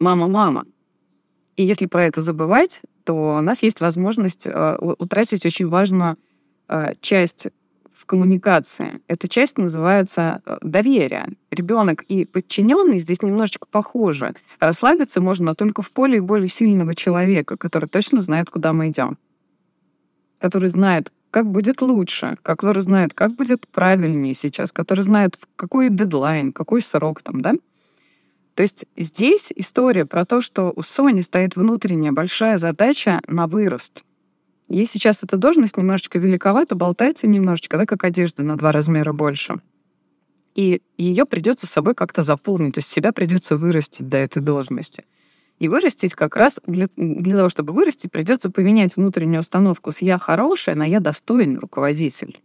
Мама, 0.00 0.26
мама. 0.26 0.64
И 1.56 1.62
если 1.62 1.86
про 1.86 2.04
это 2.06 2.20
забывать, 2.20 2.82
то 3.04 3.36
у 3.38 3.40
нас 3.40 3.62
есть 3.62 3.80
возможность 3.80 4.46
э, 4.46 4.76
утратить 4.98 5.46
очень 5.46 5.68
важную 5.68 6.16
э, 6.68 6.94
часть 7.00 7.46
в 8.04 8.06
коммуникации. 8.06 9.00
Эта 9.08 9.28
часть 9.28 9.56
называется 9.56 10.42
э, 10.44 10.58
доверие. 10.60 11.28
Ребенок 11.50 12.02
и 12.02 12.26
подчиненный 12.26 12.98
здесь 12.98 13.22
немножечко 13.22 13.66
похожи. 13.70 14.34
Расслабиться 14.60 15.22
можно 15.22 15.54
только 15.54 15.80
в 15.80 15.90
поле 15.90 16.20
более 16.20 16.48
сильного 16.48 16.94
человека, 16.94 17.56
который 17.56 17.88
точно 17.88 18.20
знает, 18.20 18.50
куда 18.50 18.74
мы 18.74 18.90
идем. 18.90 19.16
Который 20.38 20.68
знает, 20.68 21.12
как 21.30 21.46
будет 21.50 21.80
лучше, 21.80 22.36
который 22.42 22.82
знает, 22.82 23.14
как 23.14 23.32
будет 23.36 23.66
правильнее 23.68 24.34
сейчас, 24.34 24.70
который 24.70 25.00
знает, 25.00 25.38
какой 25.56 25.88
дедлайн, 25.88 26.52
какой 26.52 26.82
срок 26.82 27.22
там, 27.22 27.40
да? 27.40 27.54
То 28.54 28.62
есть 28.62 28.84
здесь 28.96 29.50
история 29.56 30.04
про 30.04 30.26
то, 30.26 30.42
что 30.42 30.72
у 30.76 30.82
Сони 30.82 31.22
стоит 31.22 31.56
внутренняя 31.56 32.12
большая 32.12 32.58
задача 32.58 33.20
на 33.26 33.46
вырост. 33.46 34.04
Ей 34.68 34.86
сейчас 34.86 35.22
эта 35.22 35.36
должность 35.36 35.76
немножечко 35.76 36.18
великовата, 36.18 36.74
болтается 36.74 37.26
немножечко, 37.26 37.76
да, 37.76 37.86
как 37.86 38.04
одежда 38.04 38.42
на 38.42 38.56
два 38.56 38.72
размера 38.72 39.12
больше. 39.12 39.60
И 40.54 40.82
ее 40.96 41.26
придется 41.26 41.66
собой 41.66 41.94
как-то 41.94 42.22
заполнить, 42.22 42.74
то 42.74 42.78
есть 42.78 42.88
себя 42.88 43.12
придется 43.12 43.56
вырастить 43.56 44.08
до 44.08 44.18
этой 44.18 44.40
должности. 44.40 45.04
И 45.58 45.68
вырастить 45.68 46.14
как 46.14 46.36
раз 46.36 46.60
для, 46.66 46.88
для 46.96 47.36
того, 47.36 47.48
чтобы 47.48 47.72
вырасти, 47.72 48.06
придется 48.06 48.50
поменять 48.50 48.96
внутреннюю 48.96 49.40
установку 49.40 49.92
с 49.92 50.00
«я 50.00 50.18
хорошая» 50.18 50.74
на 50.74 50.84
«я 50.84 51.00
достойный 51.00 51.58
руководитель». 51.58 52.40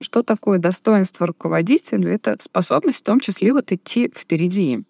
Что 0.00 0.22
такое 0.22 0.58
достоинство 0.58 1.26
руководителя? 1.26 2.12
Это 2.12 2.36
способность 2.40 3.00
в 3.00 3.04
том 3.04 3.20
числе 3.20 3.52
вот 3.52 3.72
идти 3.72 4.12
впереди. 4.14 4.84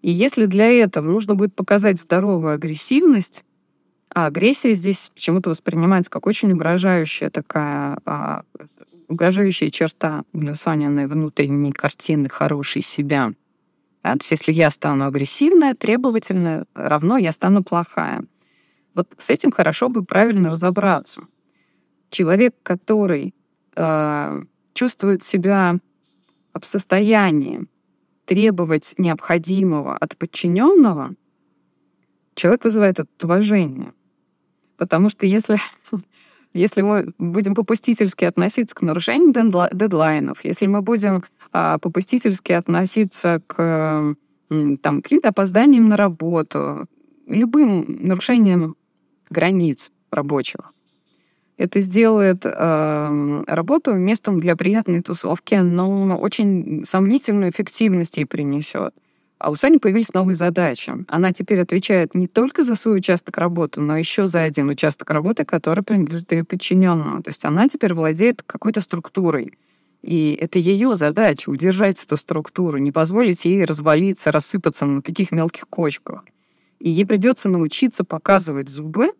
И 0.00 0.10
если 0.10 0.46
для 0.46 0.70
этого 0.70 1.06
нужно 1.06 1.34
будет 1.34 1.54
показать 1.54 2.00
здоровую 2.00 2.54
агрессивность, 2.54 3.44
а 4.14 4.26
агрессия 4.26 4.74
здесь 4.74 5.10
почему-то 5.14 5.50
воспринимается 5.50 6.10
как 6.10 6.26
очень 6.26 6.52
угрожающая 6.52 7.30
такая, 7.30 7.98
а, 8.04 8.42
угрожающая 9.08 9.70
черта 9.70 10.22
для 10.32 10.54
Саниной 10.54 11.06
внутренней 11.06 11.72
картины 11.72 12.28
хорошей 12.28 12.82
себя. 12.82 13.32
Да, 14.02 14.12
то 14.12 14.18
есть 14.20 14.30
если 14.30 14.52
я 14.52 14.70
стану 14.70 15.06
агрессивная, 15.06 15.74
требовательная, 15.74 16.64
равно 16.74 17.16
я 17.16 17.32
стану 17.32 17.62
плохая. 17.62 18.24
Вот 18.94 19.08
с 19.18 19.30
этим 19.30 19.50
хорошо 19.50 19.88
бы 19.88 20.04
правильно 20.04 20.50
разобраться. 20.50 21.22
Человек, 22.10 22.54
который 22.62 23.34
э, 23.76 24.42
чувствует 24.72 25.22
себя 25.22 25.78
в 26.54 26.64
состоянии 26.64 27.66
требовать 28.24 28.94
необходимого 28.98 29.96
от 29.96 30.16
подчиненного, 30.16 31.14
человек 32.34 32.64
вызывает 32.64 32.98
это 32.98 33.08
уважение. 33.22 33.92
Потому 34.78 35.10
что 35.10 35.26
если, 35.26 35.58
если 36.54 36.80
мы 36.80 37.12
будем 37.18 37.54
попустительски 37.54 38.24
относиться 38.24 38.74
к 38.74 38.80
нарушению 38.80 39.34
дедлайнов, 39.72 40.44
если 40.44 40.66
мы 40.66 40.80
будем 40.80 41.24
а, 41.52 41.78
попустительски 41.78 42.52
относиться 42.52 43.42
к 43.46 44.16
там, 44.48 45.02
каким-то 45.02 45.28
опозданиям 45.28 45.90
на 45.90 45.96
работу, 45.98 46.86
любым 47.26 47.98
нарушением 48.00 48.76
границ 49.28 49.90
рабочих, 50.10 50.72
это 51.58 51.80
сделает 51.80 52.46
э, 52.46 53.44
работу 53.48 53.92
местом 53.94 54.38
для 54.38 54.54
приятной 54.54 55.02
тусовки, 55.02 55.56
но 55.56 56.16
очень 56.16 56.84
сомнительную 56.86 57.50
эффективность 57.50 58.16
ей 58.16 58.26
принесет. 58.26 58.94
А 59.38 59.50
у 59.50 59.54
Сани 59.54 59.76
появились 59.76 60.12
новые 60.12 60.34
задачи. 60.34 60.92
Она 61.06 61.32
теперь 61.32 61.60
отвечает 61.60 62.14
не 62.14 62.26
только 62.26 62.64
за 62.64 62.74
свой 62.74 62.98
участок 62.98 63.38
работы, 63.38 63.80
но 63.80 63.96
еще 63.96 64.26
за 64.26 64.42
один 64.42 64.68
участок 64.68 65.10
работы, 65.10 65.44
который 65.44 65.84
принадлежит 65.84 66.32
ее 66.32 66.44
подчиненному. 66.44 67.22
То 67.22 67.30
есть 67.30 67.44
она 67.44 67.68
теперь 67.68 67.94
владеет 67.94 68.42
какой-то 68.42 68.80
структурой. 68.80 69.52
И 70.02 70.36
это 70.40 70.58
ее 70.58 70.96
задача— 70.96 71.50
удержать 71.50 72.02
эту 72.02 72.16
структуру, 72.16 72.78
не 72.78 72.92
позволить 72.92 73.44
ей 73.44 73.64
развалиться, 73.64 74.32
рассыпаться 74.32 74.86
на 74.86 75.02
каких 75.02 75.32
мелких 75.32 75.68
кочках. 75.68 76.24
И 76.78 76.90
ей 76.90 77.04
придется 77.04 77.48
научиться 77.48 78.04
показывать 78.04 78.68
зубы 78.68 79.10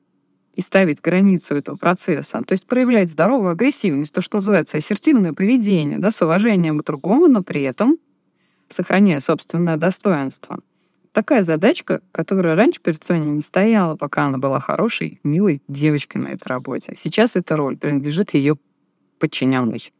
и 0.55 0.61
ставить 0.61 1.01
границу 1.01 1.55
этого 1.55 1.77
процесса, 1.77 2.43
то 2.45 2.53
есть 2.53 2.67
проявлять 2.67 3.11
здоровую 3.11 3.53
агрессивность, 3.53 4.13
то, 4.13 4.21
что 4.21 4.39
называется 4.39 4.77
ассертивное 4.77 5.33
поведение, 5.33 5.99
да, 5.99 6.11
с 6.11 6.23
уважением 6.23 6.79
к 6.79 6.85
другому, 6.85 7.27
но 7.27 7.43
при 7.43 7.63
этом 7.63 7.99
сохраняя 8.69 9.21
собственное 9.21 9.77
достоинство. 9.77 10.61
Такая 11.13 11.43
задачка, 11.43 12.01
которая 12.13 12.55
раньше 12.55 12.81
перед 12.81 13.03
Соней 13.03 13.31
не 13.31 13.43
стояла, 13.43 13.97
пока 13.97 14.27
она 14.27 14.39
была 14.39 14.61
хорошей, 14.61 15.21
милой 15.25 15.63
девочкой 15.67 16.21
на 16.23 16.29
этой 16.29 16.47
работе. 16.47 16.95
Сейчас 16.97 17.35
эта 17.35 17.57
роль 17.57 17.77
принадлежит 17.77 18.35
ее 18.35 18.57
подчиненной. 19.19 19.93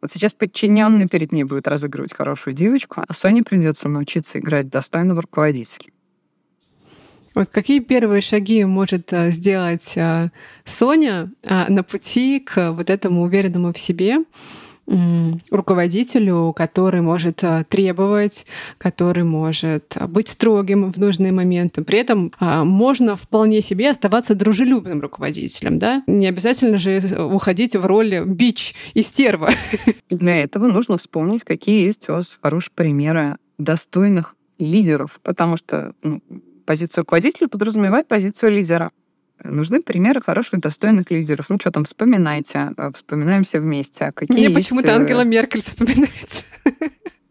Вот 0.00 0.10
сейчас 0.10 0.34
подчиненный 0.34 1.08
перед 1.08 1.32
ней 1.32 1.44
будет 1.44 1.68
разыгрывать 1.68 2.12
хорошую 2.12 2.54
девочку, 2.54 3.02
а 3.06 3.14
Соне 3.14 3.42
придется 3.42 3.88
научиться 3.88 4.38
играть 4.38 4.68
достойного 4.68 5.22
руководителя. 5.22 5.90
Вот 7.34 7.48
какие 7.48 7.80
первые 7.80 8.20
шаги 8.20 8.64
может 8.64 9.12
э, 9.12 9.30
сделать 9.32 9.96
э, 9.96 10.30
Соня 10.64 11.32
э, 11.42 11.68
на 11.68 11.82
пути 11.82 12.38
к 12.38 12.72
вот 12.72 12.90
этому 12.90 13.22
уверенному 13.22 13.72
в 13.72 13.78
себе 13.78 14.18
руководителю, 15.50 16.52
который 16.54 17.00
может 17.00 17.42
требовать, 17.68 18.46
который 18.78 19.24
может 19.24 19.96
быть 20.08 20.28
строгим 20.28 20.90
в 20.90 20.98
нужные 20.98 21.32
моменты. 21.32 21.82
При 21.82 21.98
этом 21.98 22.32
можно 22.40 23.16
вполне 23.16 23.60
себе 23.60 23.90
оставаться 23.90 24.34
дружелюбным 24.34 25.00
руководителем, 25.00 25.78
да? 25.78 26.02
Не 26.06 26.26
обязательно 26.26 26.78
же 26.78 27.00
уходить 27.18 27.76
в 27.76 27.86
роль 27.86 28.24
бич 28.24 28.74
и 28.94 29.02
стерва. 29.02 29.50
Для 30.10 30.36
этого 30.36 30.66
нужно 30.66 30.98
вспомнить, 30.98 31.44
какие 31.44 31.86
есть 31.86 32.08
у 32.08 32.12
вас 32.12 32.38
хорошие 32.42 32.72
примеры 32.74 33.36
достойных 33.58 34.36
лидеров, 34.58 35.20
потому 35.22 35.56
что 35.56 35.94
ну, 36.02 36.20
позиция 36.64 37.02
руководителя 37.02 37.48
подразумевает 37.48 38.08
позицию 38.08 38.52
лидера. 38.52 38.90
Нужны 39.44 39.82
примеры 39.82 40.20
хороших, 40.20 40.60
достойных 40.60 41.10
лидеров. 41.10 41.46
Ну 41.48 41.58
что 41.60 41.70
там, 41.70 41.84
вспоминайте, 41.84 42.70
а, 42.76 42.92
вспоминаем 42.92 43.44
все 43.44 43.60
вместе. 43.60 44.06
А 44.06 44.12
какие 44.12 44.36
Мне 44.36 44.50
почему-то 44.50 44.88
э, 44.88 44.94
Ангела 44.94 45.22
Меркель 45.22 45.62
вспоминается. 45.62 46.44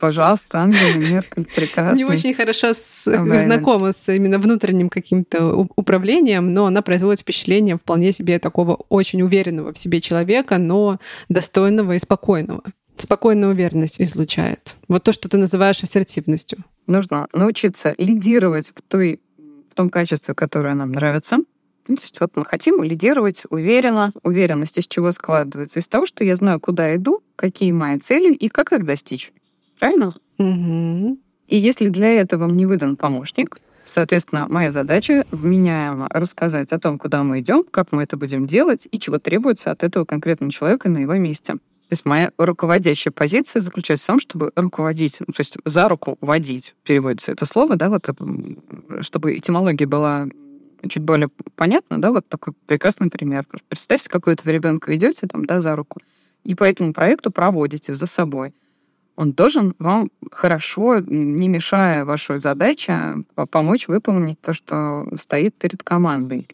Пожалуйста, 0.03 0.59
Ангела 0.59 0.95
Меркель, 0.95 1.45
прекрасно. 1.55 1.95
Не 1.95 2.03
очень 2.03 2.33
хорошо 2.33 2.73
с, 2.73 3.03
знакома 3.05 3.93
с 3.93 4.11
именно 4.11 4.37
внутренним 4.37 4.89
каким-то 4.89 5.55
управлением, 5.75 6.53
но 6.53 6.65
она 6.65 6.81
производит 6.81 7.21
впечатление 7.21 7.77
вполне 7.77 8.11
себе 8.11 8.37
такого 8.37 8.75
очень 8.89 9.21
уверенного 9.21 9.71
в 9.71 9.77
себе 9.77 10.01
человека, 10.01 10.57
но 10.57 10.99
достойного 11.29 11.93
и 11.93 11.99
спокойного. 11.99 12.63
Спокойная 12.97 13.47
уверенность 13.47 14.01
излучает. 14.01 14.75
Вот 14.89 15.03
то, 15.03 15.13
что 15.13 15.29
ты 15.29 15.37
называешь 15.37 15.81
ассертивностью. 15.81 16.65
Нужно 16.85 17.27
научиться 17.31 17.95
лидировать 17.97 18.73
в, 18.75 18.81
той, 18.81 19.21
в 19.71 19.73
том 19.73 19.89
качестве, 19.89 20.33
которое 20.33 20.75
нам 20.75 20.91
нравится. 20.91 21.37
Ну, 21.87 21.95
то 21.95 22.01
есть 22.01 22.19
вот 22.19 22.31
мы 22.35 22.45
хотим 22.45 22.81
лидировать 22.81 23.43
уверенно. 23.49 24.13
Уверенность 24.23 24.77
из 24.77 24.87
чего 24.87 25.11
складывается? 25.11 25.79
Из 25.79 25.87
того, 25.87 26.05
что 26.05 26.23
я 26.23 26.35
знаю, 26.35 26.59
куда 26.59 26.95
иду, 26.95 27.21
какие 27.35 27.71
мои 27.71 27.99
цели 27.99 28.33
и 28.33 28.47
как 28.49 28.71
их 28.71 28.85
достичь. 28.85 29.33
Правильно? 29.79 30.13
Угу. 30.37 31.17
И 31.47 31.57
если 31.57 31.89
для 31.89 32.09
этого 32.13 32.47
мне 32.47 32.65
выдан 32.67 32.95
помощник, 32.95 33.57
соответственно, 33.85 34.47
моя 34.49 34.71
задача 34.71 35.25
вменяемо 35.31 36.07
рассказать 36.09 36.71
о 36.71 36.79
том, 36.79 36.97
куда 36.97 37.23
мы 37.23 37.41
идем, 37.41 37.65
как 37.69 37.91
мы 37.91 38.03
это 38.03 38.15
будем 38.15 38.47
делать 38.47 38.87
и 38.89 38.99
чего 38.99 39.19
требуется 39.19 39.71
от 39.71 39.83
этого 39.83 40.05
конкретного 40.05 40.51
человека 40.51 40.89
на 40.89 40.99
его 40.99 41.15
месте. 41.15 41.53
То 41.53 41.95
есть 41.95 42.05
моя 42.05 42.31
руководящая 42.37 43.11
позиция 43.11 43.61
заключается 43.61 44.05
в 44.05 44.07
том, 44.07 44.19
чтобы 44.19 44.51
руководить, 44.55 45.17
ну, 45.19 45.27
то 45.27 45.41
есть 45.41 45.57
за 45.65 45.89
руку 45.89 46.17
водить, 46.21 46.75
переводится 46.85 47.33
это 47.33 47.45
слово, 47.45 47.75
да, 47.75 47.89
вот, 47.89 48.09
чтобы 49.01 49.37
этимология 49.37 49.85
была 49.85 50.27
чуть 50.89 51.03
более 51.03 51.29
понятна, 51.55 52.01
да, 52.01 52.11
вот 52.11 52.27
такой 52.27 52.53
прекрасный 52.65 53.09
пример. 53.09 53.45
Представьте, 53.67 54.09
какой-то 54.09 54.43
вы 54.45 54.53
ребенка 54.53 54.91
ведете 54.91 55.27
там, 55.27 55.45
да, 55.45 55.61
за 55.61 55.75
руку, 55.75 56.01
и 56.43 56.55
по 56.55 56.63
этому 56.63 56.93
проекту 56.93 57.31
проводите 57.31 57.93
за 57.93 58.05
собой. 58.05 58.53
Он 59.15 59.31
должен 59.31 59.75
вам 59.77 60.09
хорошо, 60.31 60.99
не 60.99 61.47
мешая 61.47 62.03
вашей 62.03 62.39
задаче, 62.39 63.23
помочь 63.51 63.87
выполнить 63.87 64.41
то, 64.41 64.53
что 64.53 65.07
стоит 65.19 65.55
перед 65.55 65.83
командой. 65.83 66.47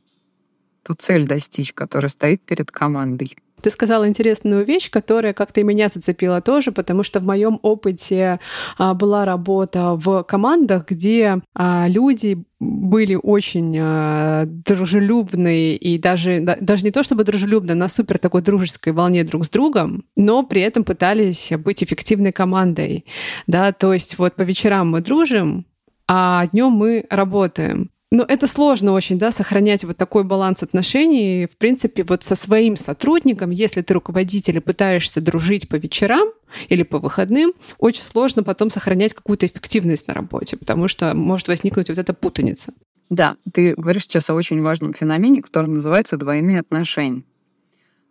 Ту 0.83 0.93
цель 0.93 1.25
достичь, 1.25 1.73
которая 1.73 2.09
стоит 2.09 2.41
перед 2.41 2.69
командой. 2.71 3.37
Ты 3.61 3.69
сказала 3.69 4.07
интересную 4.07 4.65
вещь, 4.65 4.89
которая 4.89 5.33
как-то 5.33 5.59
и 5.59 5.63
меня 5.63 5.89
зацепила 5.89 6.41
тоже, 6.41 6.71
потому 6.71 7.03
что 7.03 7.19
в 7.19 7.23
моем 7.23 7.59
опыте 7.61 8.39
а, 8.77 8.93
была 8.93 9.25
работа 9.25 9.95
в 9.95 10.23
командах, 10.23 10.87
где 10.87 11.41
а, 11.53 11.87
люди 11.87 12.43
были 12.59 13.15
очень 13.15 13.77
а, 13.79 14.45
дружелюбные 14.45 15.77
и 15.77 15.97
даже, 15.97 16.39
да, 16.41 16.57
даже 16.59 16.83
не 16.83 16.91
то 16.91 17.03
чтобы 17.03 17.23
дружелюбно, 17.23 17.75
на 17.75 17.87
супер 17.87 18.17
такой 18.17 18.41
дружеской 18.41 18.93
волне 18.93 19.23
друг 19.23 19.45
с 19.45 19.49
другом, 19.49 20.05
но 20.15 20.43
при 20.43 20.61
этом 20.61 20.83
пытались 20.83 21.51
быть 21.57 21.83
эффективной 21.83 22.31
командой. 22.31 23.05
Да? 23.47 23.71
То 23.71 23.93
есть 23.93 24.17
вот 24.17 24.35
по 24.35 24.41
вечерам 24.41 24.91
мы 24.91 25.01
дружим, 25.01 25.65
а 26.07 26.47
днем 26.47 26.71
мы 26.71 27.05
работаем. 27.09 27.91
Но 28.11 28.23
это 28.23 28.47
сложно 28.47 28.93
очень, 28.93 29.19
да, 29.19 29.29
сохранять 29.29 29.83
вот 29.83 29.95
такой 29.95 30.23
баланс 30.23 30.63
отношений. 30.63 31.45
В 31.45 31.57
принципе, 31.57 32.03
вот 32.03 32.23
со 32.23 32.35
своим 32.35 32.75
сотрудником, 32.75 33.51
если 33.51 33.83
ты 33.83 33.93
руководитель 33.93 34.57
и 34.57 34.61
пытаешься 34.61 35.21
дружить 35.21 35.69
по 35.69 35.75
вечерам 35.75 36.29
или 36.69 36.81
по 36.81 36.97
выходным, 36.97 37.53
очень 37.77 38.01
сложно 38.01 38.41
потом 38.41 38.71
сохранять 38.71 39.13
какую-то 39.13 39.45
эффективность 39.45 40.07
на 40.07 40.15
работе, 40.15 40.57
потому 40.57 40.87
что 40.87 41.13
может 41.13 41.47
возникнуть 41.47 41.89
вот 41.89 41.99
эта 41.99 42.13
путаница. 42.15 42.73
Да, 43.11 43.37
ты 43.53 43.75
говоришь 43.75 44.03
сейчас 44.03 44.29
о 44.31 44.33
очень 44.33 44.61
важном 44.61 44.93
феномене, 44.93 45.43
который 45.43 45.67
называется 45.67 46.17
двойные 46.17 46.59
отношения. 46.59 47.23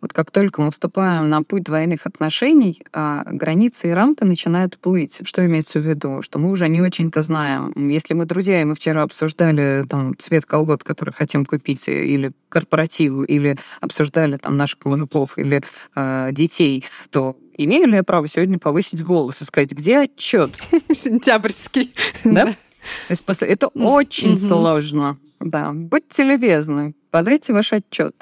Вот 0.01 0.13
как 0.13 0.31
только 0.31 0.61
мы 0.61 0.71
вступаем 0.71 1.29
на 1.29 1.43
путь 1.43 1.63
двойных 1.63 2.05
отношений, 2.05 2.81
а 2.93 3.23
границы 3.25 3.89
и 3.89 3.91
рамки 3.91 4.23
начинают 4.23 4.77
плыть. 4.77 5.19
Что 5.23 5.45
имеется 5.45 5.79
в 5.79 5.85
виду? 5.85 6.21
Что 6.21 6.39
мы 6.39 6.51
уже 6.51 6.69
не 6.69 6.81
очень-то 6.81 7.21
знаем. 7.21 7.73
Если 7.75 8.13
мы 8.13 8.25
друзья, 8.25 8.61
и 8.61 8.65
мы 8.65 8.75
вчера 8.75 9.03
обсуждали 9.03 9.85
там, 9.89 10.17
цвет 10.17 10.45
колгот, 10.45 10.83
который 10.83 11.13
хотим 11.13 11.45
купить, 11.45 11.87
или 11.87 12.31
корпоративу, 12.47 13.23
или 13.23 13.57
обсуждали 13.81 14.37
там 14.37 14.55
наших 14.55 14.85
мужиков, 14.85 15.37
или 15.37 15.61
э, 15.95 16.29
детей, 16.31 16.85
то 17.09 17.35
имею 17.57 17.87
ли 17.87 17.95
я 17.95 18.03
право 18.03 18.27
сегодня 18.27 18.57
повысить 18.57 19.03
голос 19.03 19.41
и 19.41 19.45
сказать, 19.45 19.73
где 19.73 19.99
отчет? 19.99 20.51
Сентябрьский. 20.93 21.93
Да? 22.23 22.45
То 22.45 23.11
есть 23.11 23.25
после... 23.25 23.49
это 23.49 23.67
очень 23.67 24.37
сложно. 24.37 25.17
Да, 25.39 25.71
будьте 25.73 26.23
любезны, 26.23 26.95
подайте 27.11 27.53
ваш 27.53 27.73
отчет. 27.73 28.15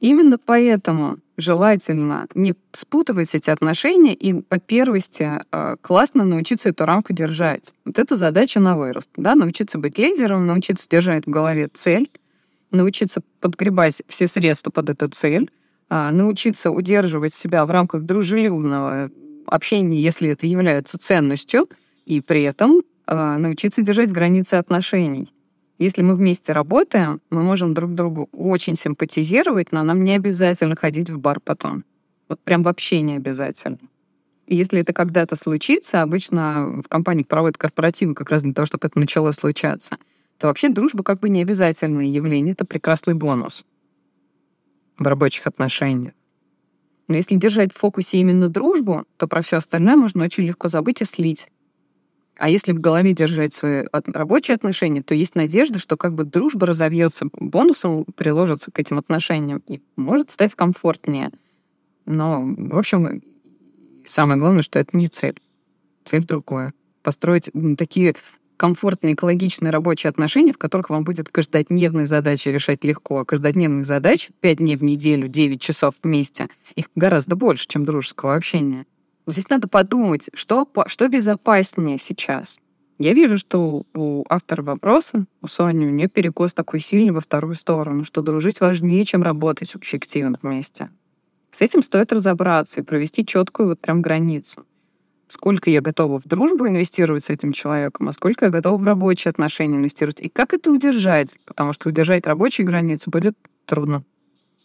Именно 0.00 0.38
поэтому 0.38 1.18
желательно 1.36 2.26
не 2.34 2.54
спутывать 2.72 3.34
эти 3.34 3.50
отношения 3.50 4.14
и 4.14 4.34
по 4.40 4.58
первости 4.58 5.40
э, 5.50 5.76
классно 5.80 6.24
научиться 6.24 6.68
эту 6.68 6.84
рамку 6.84 7.12
держать. 7.12 7.72
Вот 7.84 7.98
это 7.98 8.16
задача 8.16 8.60
на 8.60 8.76
вырост. 8.76 9.10
Да? 9.16 9.34
Научиться 9.34 9.78
быть 9.78 9.98
лидером, 9.98 10.46
научиться 10.46 10.88
держать 10.88 11.26
в 11.26 11.30
голове 11.30 11.68
цель, 11.72 12.10
научиться 12.70 13.22
подгребать 13.40 14.02
все 14.08 14.28
средства 14.28 14.70
под 14.70 14.90
эту 14.90 15.08
цель, 15.08 15.50
а, 15.88 16.10
научиться 16.10 16.70
удерживать 16.70 17.34
себя 17.34 17.64
в 17.66 17.70
рамках 17.70 18.02
дружелюбного 18.02 19.10
общения, 19.46 20.00
если 20.00 20.30
это 20.30 20.46
является 20.46 20.98
ценностью, 20.98 21.68
и 22.06 22.20
при 22.20 22.42
этом 22.42 22.82
а, 23.06 23.38
научиться 23.38 23.82
держать 23.82 24.10
границы 24.10 24.54
отношений. 24.54 25.32
Если 25.78 26.02
мы 26.02 26.14
вместе 26.14 26.52
работаем, 26.52 27.20
мы 27.30 27.42
можем 27.42 27.74
друг 27.74 27.94
другу 27.94 28.28
очень 28.32 28.76
симпатизировать, 28.76 29.72
но 29.72 29.82
нам 29.82 30.04
не 30.04 30.14
обязательно 30.14 30.76
ходить 30.76 31.10
в 31.10 31.18
бар 31.18 31.40
потом. 31.40 31.84
Вот 32.28 32.40
прям 32.40 32.62
вообще 32.62 33.00
не 33.00 33.16
обязательно. 33.16 33.78
И 34.46 34.56
если 34.56 34.80
это 34.80 34.92
когда-то 34.92 35.36
случится, 35.36 36.02
обычно 36.02 36.82
в 36.84 36.88
компаниях 36.88 37.26
проводят 37.26 37.58
корпоративы 37.58 38.14
как 38.14 38.30
раз 38.30 38.42
для 38.42 38.52
того, 38.52 38.66
чтобы 38.66 38.86
это 38.86 38.98
начало 38.98 39.32
случаться, 39.32 39.96
то 40.38 40.46
вообще 40.46 40.68
дружба 40.68 41.02
как 41.02 41.20
бы 41.20 41.28
не 41.28 41.42
обязательное 41.42 42.04
явление, 42.04 42.52
это 42.52 42.64
прекрасный 42.64 43.14
бонус 43.14 43.64
в 44.98 45.06
рабочих 45.06 45.46
отношениях. 45.46 46.12
Но 47.08 47.16
если 47.16 47.34
держать 47.34 47.72
в 47.72 47.76
фокусе 47.76 48.18
именно 48.18 48.48
дружбу, 48.48 49.04
то 49.16 49.26
про 49.26 49.42
все 49.42 49.56
остальное 49.56 49.96
можно 49.96 50.24
очень 50.24 50.44
легко 50.44 50.68
забыть 50.68 51.02
и 51.02 51.04
слить. 51.04 51.48
А 52.36 52.48
если 52.48 52.72
в 52.72 52.80
голове 52.80 53.12
держать 53.12 53.54
свои 53.54 53.84
рабочие 53.92 54.56
отношения, 54.56 55.02
то 55.02 55.14
есть 55.14 55.34
надежда, 55.34 55.78
что 55.78 55.96
как 55.96 56.14
бы 56.14 56.24
дружба 56.24 56.66
разовьется, 56.66 57.26
бонусом 57.32 58.04
приложится 58.16 58.70
к 58.70 58.78
этим 58.80 58.98
отношениям 58.98 59.62
и 59.68 59.80
может 59.96 60.30
стать 60.32 60.54
комфортнее. 60.54 61.30
Но, 62.06 62.42
в 62.44 62.76
общем, 62.76 63.22
самое 64.06 64.38
главное, 64.38 64.62
что 64.62 64.78
это 64.78 64.96
не 64.96 65.08
цель. 65.08 65.40
Цель 66.04 66.24
другое. 66.24 66.74
Построить 67.02 67.50
такие 67.78 68.16
комфортные, 68.56 69.14
экологичные 69.14 69.70
рабочие 69.70 70.10
отношения, 70.10 70.52
в 70.52 70.58
которых 70.58 70.90
вам 70.90 71.04
будет 71.04 71.28
каждодневные 71.28 72.06
задачи 72.06 72.48
решать 72.48 72.84
легко. 72.84 73.20
А 73.20 73.24
каждодневных 73.24 73.86
задач 73.86 74.30
5 74.40 74.58
дней 74.58 74.76
в 74.76 74.82
неделю, 74.82 75.28
9 75.28 75.60
часов 75.60 75.94
вместе, 76.02 76.48
их 76.74 76.86
гораздо 76.94 77.36
больше, 77.36 77.66
чем 77.68 77.84
дружеского 77.84 78.34
общения. 78.34 78.86
Здесь 79.26 79.48
надо 79.48 79.68
подумать, 79.68 80.28
что, 80.34 80.68
что 80.86 81.08
безопаснее 81.08 81.98
сейчас. 81.98 82.58
Я 82.98 83.12
вижу, 83.12 83.38
что 83.38 83.84
у 83.94 84.24
автора 84.28 84.62
вопроса, 84.62 85.26
у 85.42 85.48
Сони, 85.48 85.86
у 85.86 85.90
нее 85.90 86.08
перекос 86.08 86.54
такой 86.54 86.80
сильный 86.80 87.10
во 87.10 87.20
вторую 87.20 87.54
сторону, 87.54 88.04
что 88.04 88.22
дружить 88.22 88.60
важнее, 88.60 89.04
чем 89.04 89.22
работать 89.22 89.74
эффективно 89.74 90.38
вместе. 90.40 90.90
С 91.50 91.60
этим 91.60 91.82
стоит 91.82 92.12
разобраться 92.12 92.80
и 92.80 92.82
провести 92.82 93.26
четкую 93.26 93.70
вот 93.70 93.80
прям 93.80 94.02
границу. 94.02 94.64
Сколько 95.26 95.70
я 95.70 95.80
готова 95.80 96.20
в 96.20 96.24
дружбу 96.24 96.68
инвестировать 96.68 97.24
с 97.24 97.30
этим 97.30 97.52
человеком, 97.52 98.08
а 98.08 98.12
сколько 98.12 98.44
я 98.44 98.50
готова 98.50 98.76
в 98.76 98.84
рабочие 98.84 99.30
отношения 99.30 99.76
инвестировать. 99.76 100.20
И 100.20 100.28
как 100.28 100.52
это 100.52 100.70
удержать? 100.70 101.34
Потому 101.46 101.72
что 101.72 101.88
удержать 101.88 102.26
рабочие 102.26 102.66
границы 102.66 103.10
будет 103.10 103.34
трудно. 103.64 104.04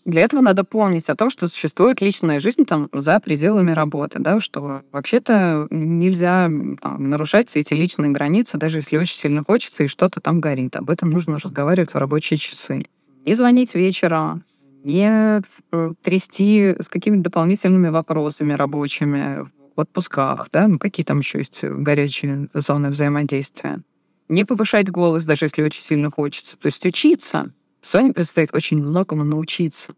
Для 0.09 0.21
этого 0.21 0.41
надо 0.41 0.63
помнить 0.63 1.07
о 1.09 1.15
том, 1.15 1.29
что 1.29 1.47
существует 1.47 2.01
личная 2.01 2.39
жизнь 2.39 2.65
там 2.65 2.89
за 2.91 3.19
пределами 3.19 3.71
работы, 3.71 4.17
да, 4.19 4.41
что 4.41 4.81
вообще-то 4.91 5.67
нельзя 5.69 6.49
там, 6.81 7.09
нарушать 7.09 7.55
эти 7.55 7.75
личные 7.75 8.11
границы, 8.11 8.57
даже 8.57 8.79
если 8.79 8.97
очень 8.97 9.15
сильно 9.15 9.43
хочется 9.43 9.83
и 9.83 9.87
что-то 9.87 10.19
там 10.19 10.39
горит. 10.41 10.75
Об 10.75 10.89
этом 10.89 11.11
нужно 11.11 11.37
разговаривать 11.37 11.93
в 11.93 11.97
рабочие 11.97 12.39
часы. 12.39 12.85
Не 13.23 13.35
звонить 13.35 13.75
вечером, 13.75 14.43
не 14.83 15.43
э, 15.71 15.93
трясти 16.01 16.75
с 16.79 16.89
какими-то 16.89 17.23
дополнительными 17.23 17.89
вопросами 17.89 18.53
рабочими 18.53 19.45
в 19.75 19.79
отпусках, 19.79 20.47
да, 20.51 20.67
ну 20.67 20.79
какие 20.79 21.05
там 21.05 21.19
еще 21.19 21.37
есть 21.37 21.63
горячие 21.63 22.49
зоны 22.55 22.89
взаимодействия. 22.89 23.79
Не 24.27 24.43
повышать 24.43 24.89
голос, 24.89 25.25
даже 25.25 25.45
если 25.45 25.61
очень 25.61 25.83
сильно 25.83 26.09
хочется. 26.09 26.57
То 26.57 26.65
есть 26.65 26.83
учиться. 26.85 27.51
Соне 27.81 28.13
предстоит 28.13 28.53
очень 28.53 28.77
многому 28.77 29.23
научиться. 29.23 29.93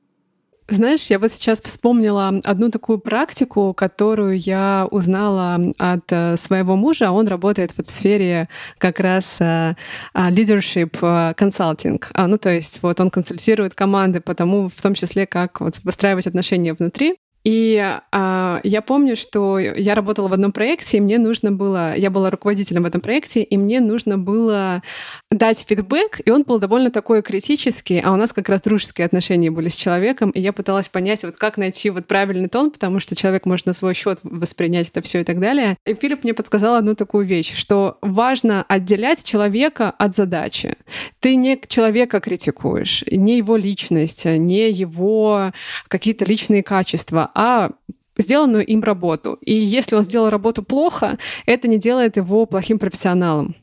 Знаешь, 0.71 1.07
я 1.07 1.19
вот 1.19 1.33
сейчас 1.33 1.61
вспомнила 1.61 2.39
одну 2.45 2.71
такую 2.71 2.99
практику, 2.99 3.73
которую 3.73 4.39
я 4.39 4.87
узнала 4.89 5.59
от 5.77 6.09
э, 6.11 6.37
своего 6.37 6.77
мужа. 6.77 7.11
Он 7.11 7.27
работает 7.27 7.73
вот 7.75 7.87
в 7.87 7.91
сфере 7.91 8.47
как 8.77 9.01
раз 9.01 9.35
uh, 9.41 9.75
leadership 10.15 10.91
consulting. 11.35 12.01
Ну, 12.15 12.37
то 12.37 12.49
есть 12.51 12.81
вот 12.81 13.01
он 13.01 13.09
консультирует 13.09 13.75
команды 13.75 14.21
по 14.21 14.33
тому, 14.33 14.69
в 14.69 14.81
том 14.81 14.93
числе, 14.93 15.25
как 15.25 15.59
вот 15.59 15.79
выстраивать 15.83 16.27
отношения 16.27 16.73
внутри. 16.73 17.17
И 17.43 17.83
а, 18.11 18.59
я 18.63 18.81
помню, 18.81 19.15
что 19.15 19.57
я 19.57 19.95
работала 19.95 20.27
в 20.27 20.33
одном 20.33 20.51
проекте, 20.51 20.97
и 20.97 21.01
мне 21.01 21.17
нужно 21.17 21.51
было, 21.51 21.95
я 21.95 22.11
была 22.11 22.29
руководителем 22.29 22.83
в 22.83 22.85
этом 22.85 23.01
проекте, 23.01 23.41
и 23.41 23.57
мне 23.57 23.79
нужно 23.79 24.19
было 24.19 24.83
дать 25.31 25.65
фидбэк, 25.67 26.21
и 26.23 26.29
он 26.29 26.43
был 26.43 26.59
довольно 26.59 26.91
такой 26.91 27.23
критический, 27.23 27.99
а 27.99 28.11
у 28.11 28.15
нас 28.15 28.31
как 28.31 28.47
раз 28.47 28.61
дружеские 28.61 29.05
отношения 29.05 29.49
были 29.49 29.69
с 29.69 29.75
человеком, 29.75 30.29
и 30.29 30.39
я 30.39 30.53
пыталась 30.53 30.87
понять, 30.87 31.23
вот 31.23 31.37
как 31.37 31.57
найти 31.57 31.89
вот 31.89 32.05
правильный 32.05 32.47
тон, 32.47 32.69
потому 32.69 32.99
что 32.99 33.15
человек 33.15 33.45
может 33.45 33.65
на 33.65 33.73
свой 33.73 33.95
счет 33.95 34.19
воспринять 34.21 34.89
это 34.89 35.01
все 35.01 35.21
и 35.21 35.23
так 35.23 35.39
далее. 35.39 35.77
И 35.85 35.95
Филипп 35.95 36.23
мне 36.23 36.35
подсказал 36.35 36.75
одну 36.75 36.93
такую 36.93 37.25
вещь, 37.25 37.55
что 37.55 37.97
важно 38.01 38.63
отделять 38.67 39.23
человека 39.23 39.89
от 39.89 40.15
задачи. 40.15 40.75
Ты 41.19 41.35
не 41.35 41.59
человека 41.67 42.19
критикуешь, 42.19 43.03
не 43.09 43.37
его 43.37 43.55
личность, 43.55 44.25
не 44.25 44.69
его 44.69 45.53
какие-то 45.87 46.25
личные 46.25 46.61
качества, 46.61 47.30
а 47.33 47.71
сделанную 48.17 48.65
им 48.65 48.83
работу. 48.83 49.37
И 49.41 49.53
если 49.53 49.95
он 49.95 50.03
сделал 50.03 50.29
работу 50.29 50.63
плохо, 50.63 51.17
это 51.45 51.67
не 51.67 51.77
делает 51.77 52.17
его 52.17 52.45
плохим 52.45 52.79
профессионалом. 52.79 53.55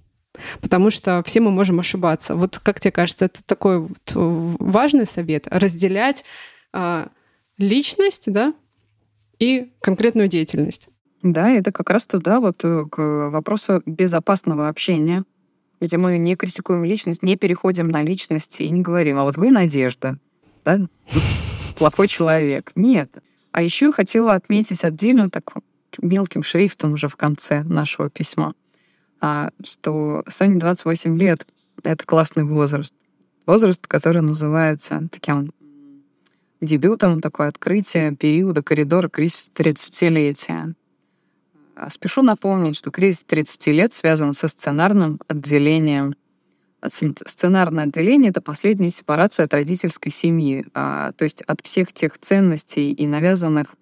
Потому 0.61 0.90
что 0.90 1.22
все 1.24 1.40
мы 1.40 1.50
можем 1.50 1.81
ошибаться. 1.81 2.35
Вот 2.35 2.59
как 2.59 2.81
тебе 2.81 2.92
кажется, 2.92 3.26
это 3.26 3.42
такой 3.44 3.81
вот 3.81 4.12
важный 4.14 5.07
совет 5.07 5.46
разделять 5.48 6.24
а, 6.72 7.09
личность, 7.57 8.24
да, 8.33 8.54
и 9.38 9.72
конкретную 9.81 10.28
деятельность. 10.28 10.88
Да, 11.22 11.50
это 11.50 11.72
как 11.72 11.90
раз 11.90 12.07
туда, 12.07 12.40
вот 12.40 12.64
э, 12.64 12.85
к 12.90 13.31
вопросу 13.31 13.83
безопасного 13.87 14.68
общения, 14.68 15.24
где 15.81 15.96
мы 15.96 16.16
не 16.18 16.37
критикуем 16.37 16.85
личность, 16.85 17.22
не 17.22 17.37
переходим 17.37 17.88
на 17.88 18.02
личность 18.02 18.61
и 18.61 18.70
не 18.70 18.83
говорим, 18.83 19.18
а 19.18 19.24
вот 19.24 19.37
вы 19.37 19.50
Надежда, 19.50 20.18
да, 20.64 20.78
плохой 21.76 22.07
человек. 22.07 22.70
Нет. 22.76 23.11
А 23.59 23.61
еще 23.61 23.90
хотела 23.90 24.35
отметить 24.35 24.85
отдельно 24.85 25.31
так 25.31 25.53
мелким 26.01 26.44
шрифтом 26.44 26.92
уже 26.92 27.09
в 27.09 27.16
конце 27.16 27.64
нашего 27.64 28.09
письма, 28.09 28.55
а, 29.21 29.51
что 29.64 30.23
Соне 30.29 30.61
28 30.61 31.18
лет— 31.18 31.44
это 31.83 32.05
классный 32.05 32.44
возраст. 32.44 32.94
Возраст, 33.47 33.85
который 33.85 34.23
называется 34.23 35.09
таким 35.11 35.53
дебютом, 36.61 37.21
такое 37.21 37.49
открытие 37.49 38.14
периода 38.14 38.62
коридора 38.62 39.09
кризиса 39.09 39.51
30-летия. 39.53 40.75
А, 41.75 41.90
спешу 41.90 42.23
напомнить, 42.23 42.77
что 42.77 42.92
кризис 42.92 43.25
30 43.25 43.66
лет 43.73 43.92
связан 43.92 44.35
со 44.35 44.47
сценарным 44.47 45.18
отделением. 45.27 46.14
Сценарное 46.87 47.85
отделение— 47.85 48.31
это 48.31 48.41
последняя 48.41 48.91
сепарация 48.91 49.45
от 49.45 49.55
родительской 49.55 50.12
семьи, 50.12 50.67
а, 50.75 51.12
то 51.12 51.25
есть 51.25 51.43
от 51.43 51.61
всех 51.62 51.93
тех 51.93 52.19
ценностей 52.19 52.93
и 52.93 53.07
навязанных, 53.07 53.75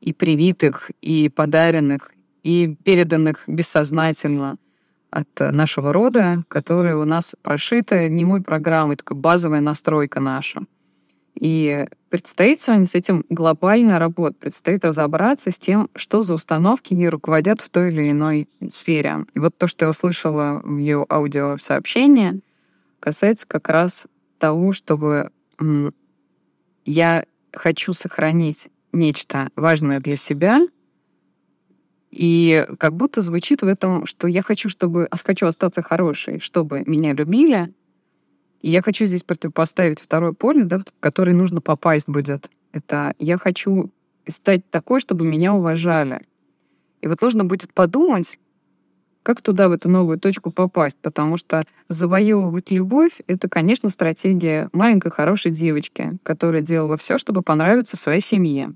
и 0.00 0.12
привитых, 0.12 0.90
и 1.02 1.28
подаренных, 1.28 2.12
и 2.42 2.76
переданных 2.84 3.44
бессознательно 3.48 4.56
от 5.10 5.28
нашего 5.38 5.92
рода, 5.92 6.44
которые 6.48 6.96
у 6.96 7.04
нас 7.04 7.34
прошиты 7.42 8.08
немой 8.08 8.42
программой, 8.42 8.96
такая 8.96 9.18
базовая 9.18 9.60
настройка 9.60 10.20
наша— 10.20 10.60
и 11.38 11.86
предстоит 12.08 12.60
сегодня 12.60 12.86
с 12.86 12.94
этим 12.94 13.24
глобально 13.28 13.98
работать, 13.98 14.38
предстоит 14.38 14.84
разобраться 14.84 15.50
с 15.50 15.58
тем, 15.58 15.90
что 15.94 16.22
за 16.22 16.34
установки 16.34 16.94
ей 16.94 17.08
руководят 17.08 17.60
в 17.60 17.68
той 17.68 17.92
или 17.92 18.10
иной 18.10 18.48
сфере. 18.70 19.26
И 19.34 19.38
вот 19.38 19.56
то, 19.56 19.66
что 19.68 19.84
я 19.84 19.90
услышала 19.90 20.62
в 20.64 20.76
ее 20.78 21.04
аудиосообщении, 21.08 22.40
касается 23.00 23.46
как 23.46 23.68
раз 23.68 24.06
того, 24.38 24.72
чтобы 24.72 25.30
я 26.84 27.24
хочу 27.52 27.92
сохранить 27.92 28.68
нечто 28.92 29.50
важное 29.56 30.00
для 30.00 30.16
себя, 30.16 30.60
и 32.10 32.66
как 32.78 32.94
будто 32.94 33.20
звучит 33.20 33.60
в 33.60 33.66
этом, 33.66 34.06
что 34.06 34.26
я 34.26 34.40
хочу, 34.40 34.70
чтобы 34.70 35.08
хочу 35.24 35.46
остаться 35.46 35.82
хорошей, 35.82 36.40
чтобы 36.40 36.82
меня 36.86 37.12
любили, 37.12 37.74
и 38.60 38.70
я 38.70 38.82
хочу 38.82 39.06
здесь 39.06 39.22
противопоставить 39.22 40.00
второй 40.00 40.32
полюс, 40.32 40.66
да, 40.66 40.78
в 40.78 40.84
который 41.00 41.34
нужно 41.34 41.60
попасть 41.60 42.08
будет. 42.08 42.50
Это 42.72 43.14
я 43.18 43.38
хочу 43.38 43.90
стать 44.28 44.68
такой, 44.70 45.00
чтобы 45.00 45.24
меня 45.24 45.54
уважали. 45.54 46.22
И 47.00 47.08
вот 47.08 47.20
нужно 47.22 47.44
будет 47.44 47.72
подумать, 47.72 48.38
как 49.22 49.42
туда, 49.42 49.68
в 49.68 49.72
эту 49.72 49.88
новую 49.88 50.18
точку 50.18 50.50
попасть, 50.52 50.98
потому 51.02 51.36
что 51.36 51.64
завоевывать 51.88 52.70
любовь— 52.70 53.20
это, 53.26 53.48
конечно, 53.48 53.88
стратегия 53.88 54.68
маленькой 54.72 55.10
хорошей 55.10 55.50
девочки, 55.50 56.18
которая 56.22 56.62
делала 56.62 56.96
все, 56.96 57.18
чтобы 57.18 57.42
понравиться 57.42 57.96
своей 57.96 58.20
семье, 58.20 58.74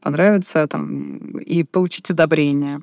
понравиться 0.00 0.66
там 0.66 1.38
и 1.38 1.62
получить 1.64 2.10
одобрение. 2.10 2.80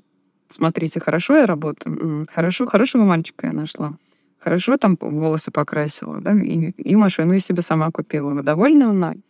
Смотрите, 0.49 0.99
хорошо 0.99 1.35
я 1.35 1.45
работаю, 1.45 2.27
хорошо, 2.31 2.67
хорошего 2.67 3.03
мальчика 3.05 3.47
я 3.47 3.53
нашла. 3.53 3.95
Хорошо 4.39 4.77
там 4.77 4.97
волосы 4.99 5.51
покрасила, 5.51 6.21
да, 6.21 6.31
и, 6.33 6.71
и 6.71 6.95
машину 6.95 7.33
я 7.33 7.39
себе 7.39 7.61
сама 7.61 7.91
купила. 7.91 8.29
Вы 8.29 8.41
довольны 8.41 8.87
мной? 8.87 9.21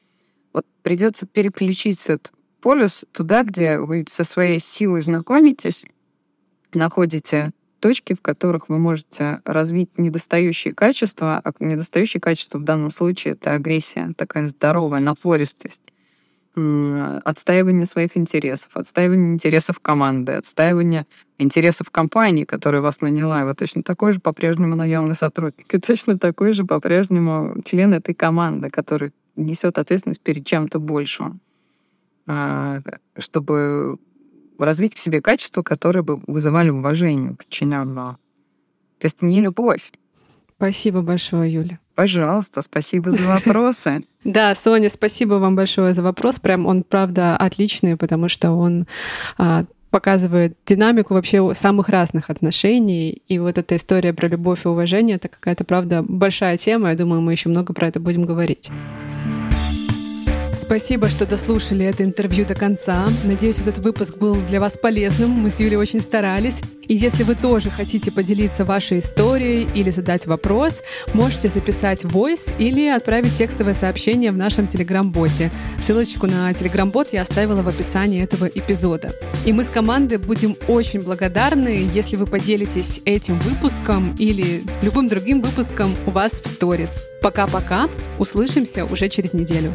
Вот 0.54 0.66
придется 0.84 1.26
переключить 1.26 2.02
этот 2.06 2.32
полюс 2.62 3.06
туда, 3.12 3.44
где 3.44 3.80
вы 3.80 4.06
со 4.08 4.24
своей 4.24 4.60
силой 4.60 5.02
знакомитесь, 5.02 5.86
находите 6.74 7.52
точки, 7.80 8.14
в 8.14 8.22
которых 8.22 8.70
вы 8.70 8.78
можете 8.78 9.42
развить 9.46 9.98
недостающие 9.98 10.74
качества, 10.74 11.42
а 11.44 11.54
недостающие 11.60 12.22
качества 12.22 12.60
в 12.60 12.64
данном 12.64 12.92
случае 12.92 13.34
это 13.34 13.54
агрессия, 13.54 14.14
такая 14.16 14.48
здоровая 14.50 15.00
напористость 15.00 15.82
отстаивание 16.56 17.86
своих 17.86 18.18
интересов, 18.18 18.72
отстаивание 18.74 19.34
интересов 19.34 19.80
команды, 19.80 20.34
отстаивание 20.34 21.06
интересов 21.38 21.90
компании, 21.90 22.44
которая 22.44 22.82
вас 22.82 23.02
наняла. 23.02 23.42
И 23.42 23.44
вы 23.46 23.54
точно 23.54 23.84
такой 23.84 24.14
же 24.14 24.20
по-прежнему 24.20 24.76
наемный 24.76 25.16
сотрудник, 25.16 25.74
и 25.74 25.80
точно 25.80 26.18
такой 26.18 26.52
же 26.52 26.66
по-прежнему 26.66 27.56
член 27.64 27.94
этой 27.94 28.14
команды, 28.14 28.70
который 28.70 29.14
несет 29.36 29.78
ответственность 29.78 30.22
перед 30.22 30.46
чем-то 30.46 30.80
большим, 30.80 31.40
а, 32.28 32.80
чтобы 33.18 33.98
развить 34.58 34.96
в 34.96 35.00
себе 35.00 35.22
качества, 35.22 35.64
которые 35.64 36.04
бы 36.04 36.20
вызывали 36.28 36.70
уважение 36.70 37.36
подчиненного. 37.36 38.18
То 39.00 39.06
есть 39.06 39.22
не 39.22 39.40
любовь. 39.42 39.92
Спасибо 40.60 41.02
большое, 41.02 41.54
Юля. 41.54 41.80
Пожалуйста, 41.96 42.62
спасибо 42.62 43.12
за 43.12 43.26
вопросы. 43.28 44.04
Да, 44.26 44.54
Соня, 44.54 44.90
спасибо 44.90 45.36
вам 45.36 45.56
большое 45.56 45.94
за 45.94 46.04
вопрос. 46.04 46.40
Прям 46.40 46.66
он, 46.66 46.84
правда, 46.84 47.38
отличный, 47.38 47.96
потому 47.96 48.28
что 48.28 48.52
он 48.52 48.86
а, 49.38 49.64
показывает 49.92 50.58
динамику 50.66 51.14
вообще 51.14 51.54
самых 51.56 51.88
разных 51.88 52.30
отношений. 52.30 53.22
И 53.30 53.40
вот 53.40 53.58
эта 53.58 53.78
история 53.78 54.14
про 54.14 54.28
любовь 54.28 54.66
и 54.66 54.68
уважение— 54.68 55.16
это 55.18 55.30
какая-то, 55.30 55.64
правда, 55.64 56.04
большая 56.06 56.58
тема. 56.58 56.90
Я 56.90 56.98
думаю, 56.98 57.22
мы 57.22 57.32
еще 57.32 57.48
много 57.48 57.74
про 57.74 57.88
это 57.88 58.02
будем 58.02 58.26
говорить. 58.26 58.70
Спасибо, 60.70 61.10
что 61.10 61.26
дослушали 61.26 61.84
это 61.84 62.04
интервью 62.04 62.46
до 62.46 62.54
конца. 62.54 63.08
Надеюсь, 63.24 63.58
этот 63.58 63.80
выпуск 63.80 64.18
был 64.18 64.36
для 64.36 64.60
вас 64.60 64.78
полезным. 64.78 65.32
Мы 65.32 65.50
с 65.50 65.60
Юлей 65.60 65.78
очень 65.78 66.00
старались. 66.00 66.62
И 66.88 66.94
если 66.94 67.24
вы 67.24 67.34
тоже 67.34 67.72
хотите 67.72 68.12
поделиться 68.12 68.66
вашей 68.66 69.00
историей 69.00 69.68
или 69.74 69.90
задать 69.90 70.28
вопрос, 70.28 70.84
можете 71.16 71.50
записать 71.50 72.04
voice 72.04 72.54
или 72.60 72.86
отправить 72.86 73.36
текстовое 73.36 73.74
сообщение 73.74 74.32
в 74.32 74.38
нашем 74.38 74.68
телеграм-боте. 74.68 75.50
Ссылочку 75.82 76.28
на 76.28 76.54
телеграм-бот 76.54 77.14
я 77.14 77.24
оставила 77.24 77.64
в 77.64 77.68
описании 77.68 78.22
этого 78.22 78.46
эпизода. 78.46 79.12
И 79.48 79.54
мы 79.54 79.64
с 79.64 79.70
командой 79.70 80.20
будем 80.20 80.56
очень 80.68 81.02
благодарны, 81.02 81.90
если 81.96 82.16
вы 82.16 82.28
поделитесь 82.28 83.02
этим 83.06 83.40
выпуском 83.40 84.14
или 84.20 84.62
любым 84.84 85.08
другим 85.08 85.42
выпуском 85.42 85.96
у 86.06 86.12
вас 86.12 86.34
в 86.34 86.48
сторис. 86.48 86.92
Пока-пока. 87.24 87.90
Услышимся 88.20 88.86
уже 88.86 89.10
через 89.10 89.34
неделю. 89.34 89.74